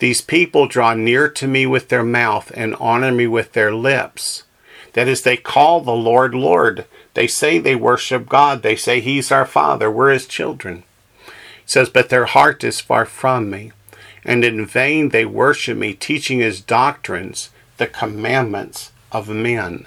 These 0.00 0.20
people 0.20 0.66
draw 0.66 0.92
near 0.92 1.30
to 1.30 1.48
me 1.48 1.64
with 1.64 1.88
their 1.88 2.02
mouth 2.02 2.52
and 2.54 2.74
honor 2.74 3.10
me 3.10 3.26
with 3.26 3.52
their 3.52 3.74
lips. 3.74 4.42
That 4.92 5.08
is, 5.08 5.22
they 5.22 5.38
call 5.38 5.80
the 5.80 5.92
Lord 5.92 6.34
Lord. 6.34 6.84
They 7.14 7.26
say 7.26 7.58
they 7.58 7.76
worship 7.76 8.28
God. 8.28 8.62
They 8.62 8.76
say 8.76 9.00
He's 9.00 9.32
our 9.32 9.46
Father. 9.46 9.90
We're 9.90 10.10
His 10.10 10.26
children. 10.26 10.82
Says, 11.64 11.88
But 11.88 12.10
their 12.10 12.26
heart 12.26 12.62
is 12.62 12.82
far 12.82 13.06
from 13.06 13.48
me 13.48 13.72
and 14.24 14.44
in 14.44 14.66
vain 14.66 15.08
they 15.08 15.24
worship 15.24 15.78
me, 15.78 15.94
teaching 15.94 16.40
His 16.40 16.60
doctrines 16.60 17.48
the 17.80 17.86
commandments 17.86 18.92
of 19.10 19.30
men. 19.30 19.86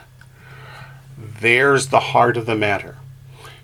There's 1.16 1.90
the 1.90 2.00
heart 2.00 2.38
of 2.38 2.48
the 2.48 2.56
matter. 2.56 2.98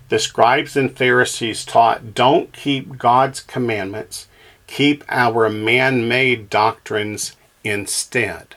The 0.08 0.20
scribes 0.20 0.76
and 0.76 0.96
Pharisees 0.96 1.64
taught 1.64 2.14
don't 2.14 2.52
keep 2.52 2.96
God's 2.96 3.40
commandments, 3.40 4.28
keep 4.68 5.02
our 5.08 5.48
man 5.48 6.06
made 6.06 6.48
doctrines 6.48 7.34
instead. 7.64 8.54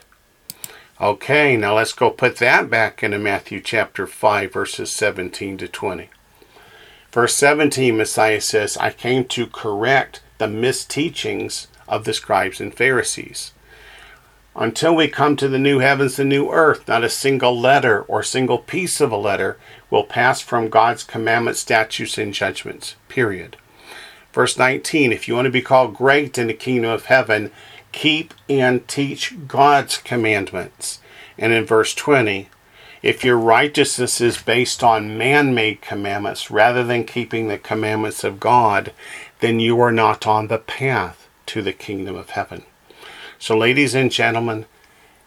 Okay, 1.00 1.56
now 1.56 1.74
let's 1.74 1.92
go 1.92 2.08
put 2.08 2.36
that 2.36 2.70
back 2.70 3.02
into 3.02 3.18
Matthew 3.18 3.60
chapter 3.60 4.06
5, 4.06 4.52
verses 4.52 4.92
17 4.92 5.58
to 5.58 5.66
20. 5.66 6.08
Verse 7.10 7.34
17, 7.34 7.96
Messiah 7.96 8.40
says, 8.40 8.76
I 8.76 8.90
came 8.92 9.24
to 9.24 9.48
correct 9.48 10.22
the 10.38 10.46
misteachings 10.46 11.66
of 11.88 12.04
the 12.04 12.14
scribes 12.14 12.60
and 12.60 12.72
Pharisees. 12.72 13.50
Until 14.56 14.94
we 14.94 15.08
come 15.08 15.34
to 15.36 15.48
the 15.48 15.58
new 15.58 15.80
heavens 15.80 16.18
and 16.18 16.28
new 16.28 16.50
earth, 16.50 16.86
not 16.86 17.02
a 17.02 17.08
single 17.08 17.58
letter 17.58 18.02
or 18.02 18.22
single 18.22 18.58
piece 18.58 19.00
of 19.00 19.10
a 19.10 19.16
letter 19.16 19.58
will 19.90 20.04
pass 20.04 20.40
from 20.40 20.68
God's 20.68 21.02
commandments, 21.02 21.60
statutes, 21.60 22.18
and 22.18 22.32
judgments. 22.32 22.94
Period. 23.08 23.56
Verse 24.32 24.56
19 24.56 25.12
If 25.12 25.26
you 25.26 25.34
want 25.34 25.46
to 25.46 25.50
be 25.50 25.62
called 25.62 25.96
great 25.96 26.38
in 26.38 26.46
the 26.46 26.54
kingdom 26.54 26.90
of 26.90 27.06
heaven, 27.06 27.50
keep 27.90 28.32
and 28.48 28.86
teach 28.86 29.34
God's 29.48 29.98
commandments. 29.98 31.00
And 31.36 31.52
in 31.52 31.64
verse 31.64 31.92
20, 31.92 32.48
if 33.02 33.24
your 33.24 33.36
righteousness 33.36 34.20
is 34.20 34.40
based 34.40 34.84
on 34.84 35.18
man 35.18 35.52
made 35.52 35.82
commandments 35.82 36.50
rather 36.50 36.84
than 36.84 37.04
keeping 37.04 37.48
the 37.48 37.58
commandments 37.58 38.22
of 38.22 38.40
God, 38.40 38.92
then 39.40 39.58
you 39.58 39.80
are 39.80 39.92
not 39.92 40.26
on 40.28 40.46
the 40.46 40.58
path 40.58 41.28
to 41.46 41.60
the 41.60 41.72
kingdom 41.72 42.14
of 42.14 42.30
heaven. 42.30 42.64
So, 43.44 43.58
ladies 43.58 43.94
and 43.94 44.10
gentlemen, 44.10 44.64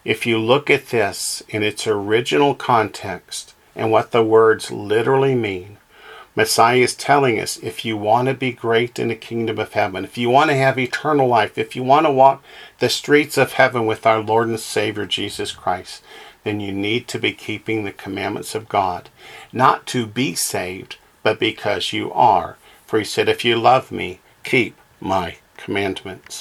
if 0.03 0.25
you 0.25 0.39
look 0.39 0.71
at 0.71 0.87
this 0.87 1.43
in 1.49 1.61
its 1.61 1.85
original 1.85 2.55
context 2.55 3.53
and 3.75 3.91
what 3.91 4.09
the 4.09 4.23
words 4.23 4.71
literally 4.71 5.35
mean, 5.35 5.77
Messiah 6.35 6.77
is 6.77 6.95
telling 6.95 7.39
us 7.39 7.57
if 7.57 7.85
you 7.85 7.95
want 7.95 8.27
to 8.27 8.33
be 8.33 8.51
great 8.51 8.97
in 8.97 9.09
the 9.09 9.15
kingdom 9.15 9.59
of 9.59 9.73
heaven, 9.73 10.03
if 10.03 10.17
you 10.17 10.31
want 10.31 10.49
to 10.49 10.55
have 10.55 10.79
eternal 10.79 11.27
life, 11.27 11.59
if 11.59 11.75
you 11.75 11.83
want 11.83 12.07
to 12.07 12.11
walk 12.11 12.43
the 12.79 12.89
streets 12.89 13.37
of 13.37 13.53
heaven 13.53 13.85
with 13.85 14.03
our 14.07 14.19
Lord 14.19 14.47
and 14.47 14.59
Savior 14.59 15.05
Jesus 15.05 15.51
Christ, 15.51 16.01
then 16.43 16.59
you 16.59 16.71
need 16.71 17.07
to 17.09 17.19
be 17.19 17.33
keeping 17.33 17.83
the 17.83 17.91
commandments 17.91 18.55
of 18.55 18.67
God. 18.67 19.09
Not 19.53 19.85
to 19.93 20.07
be 20.07 20.33
saved, 20.33 20.97
but 21.21 21.39
because 21.39 21.93
you 21.93 22.11
are. 22.13 22.57
For 22.87 22.97
he 22.97 23.05
said, 23.05 23.29
If 23.29 23.45
you 23.45 23.57
love 23.57 23.91
me, 23.91 24.21
keep 24.43 24.75
my 24.99 25.37
commandments. 25.55 26.35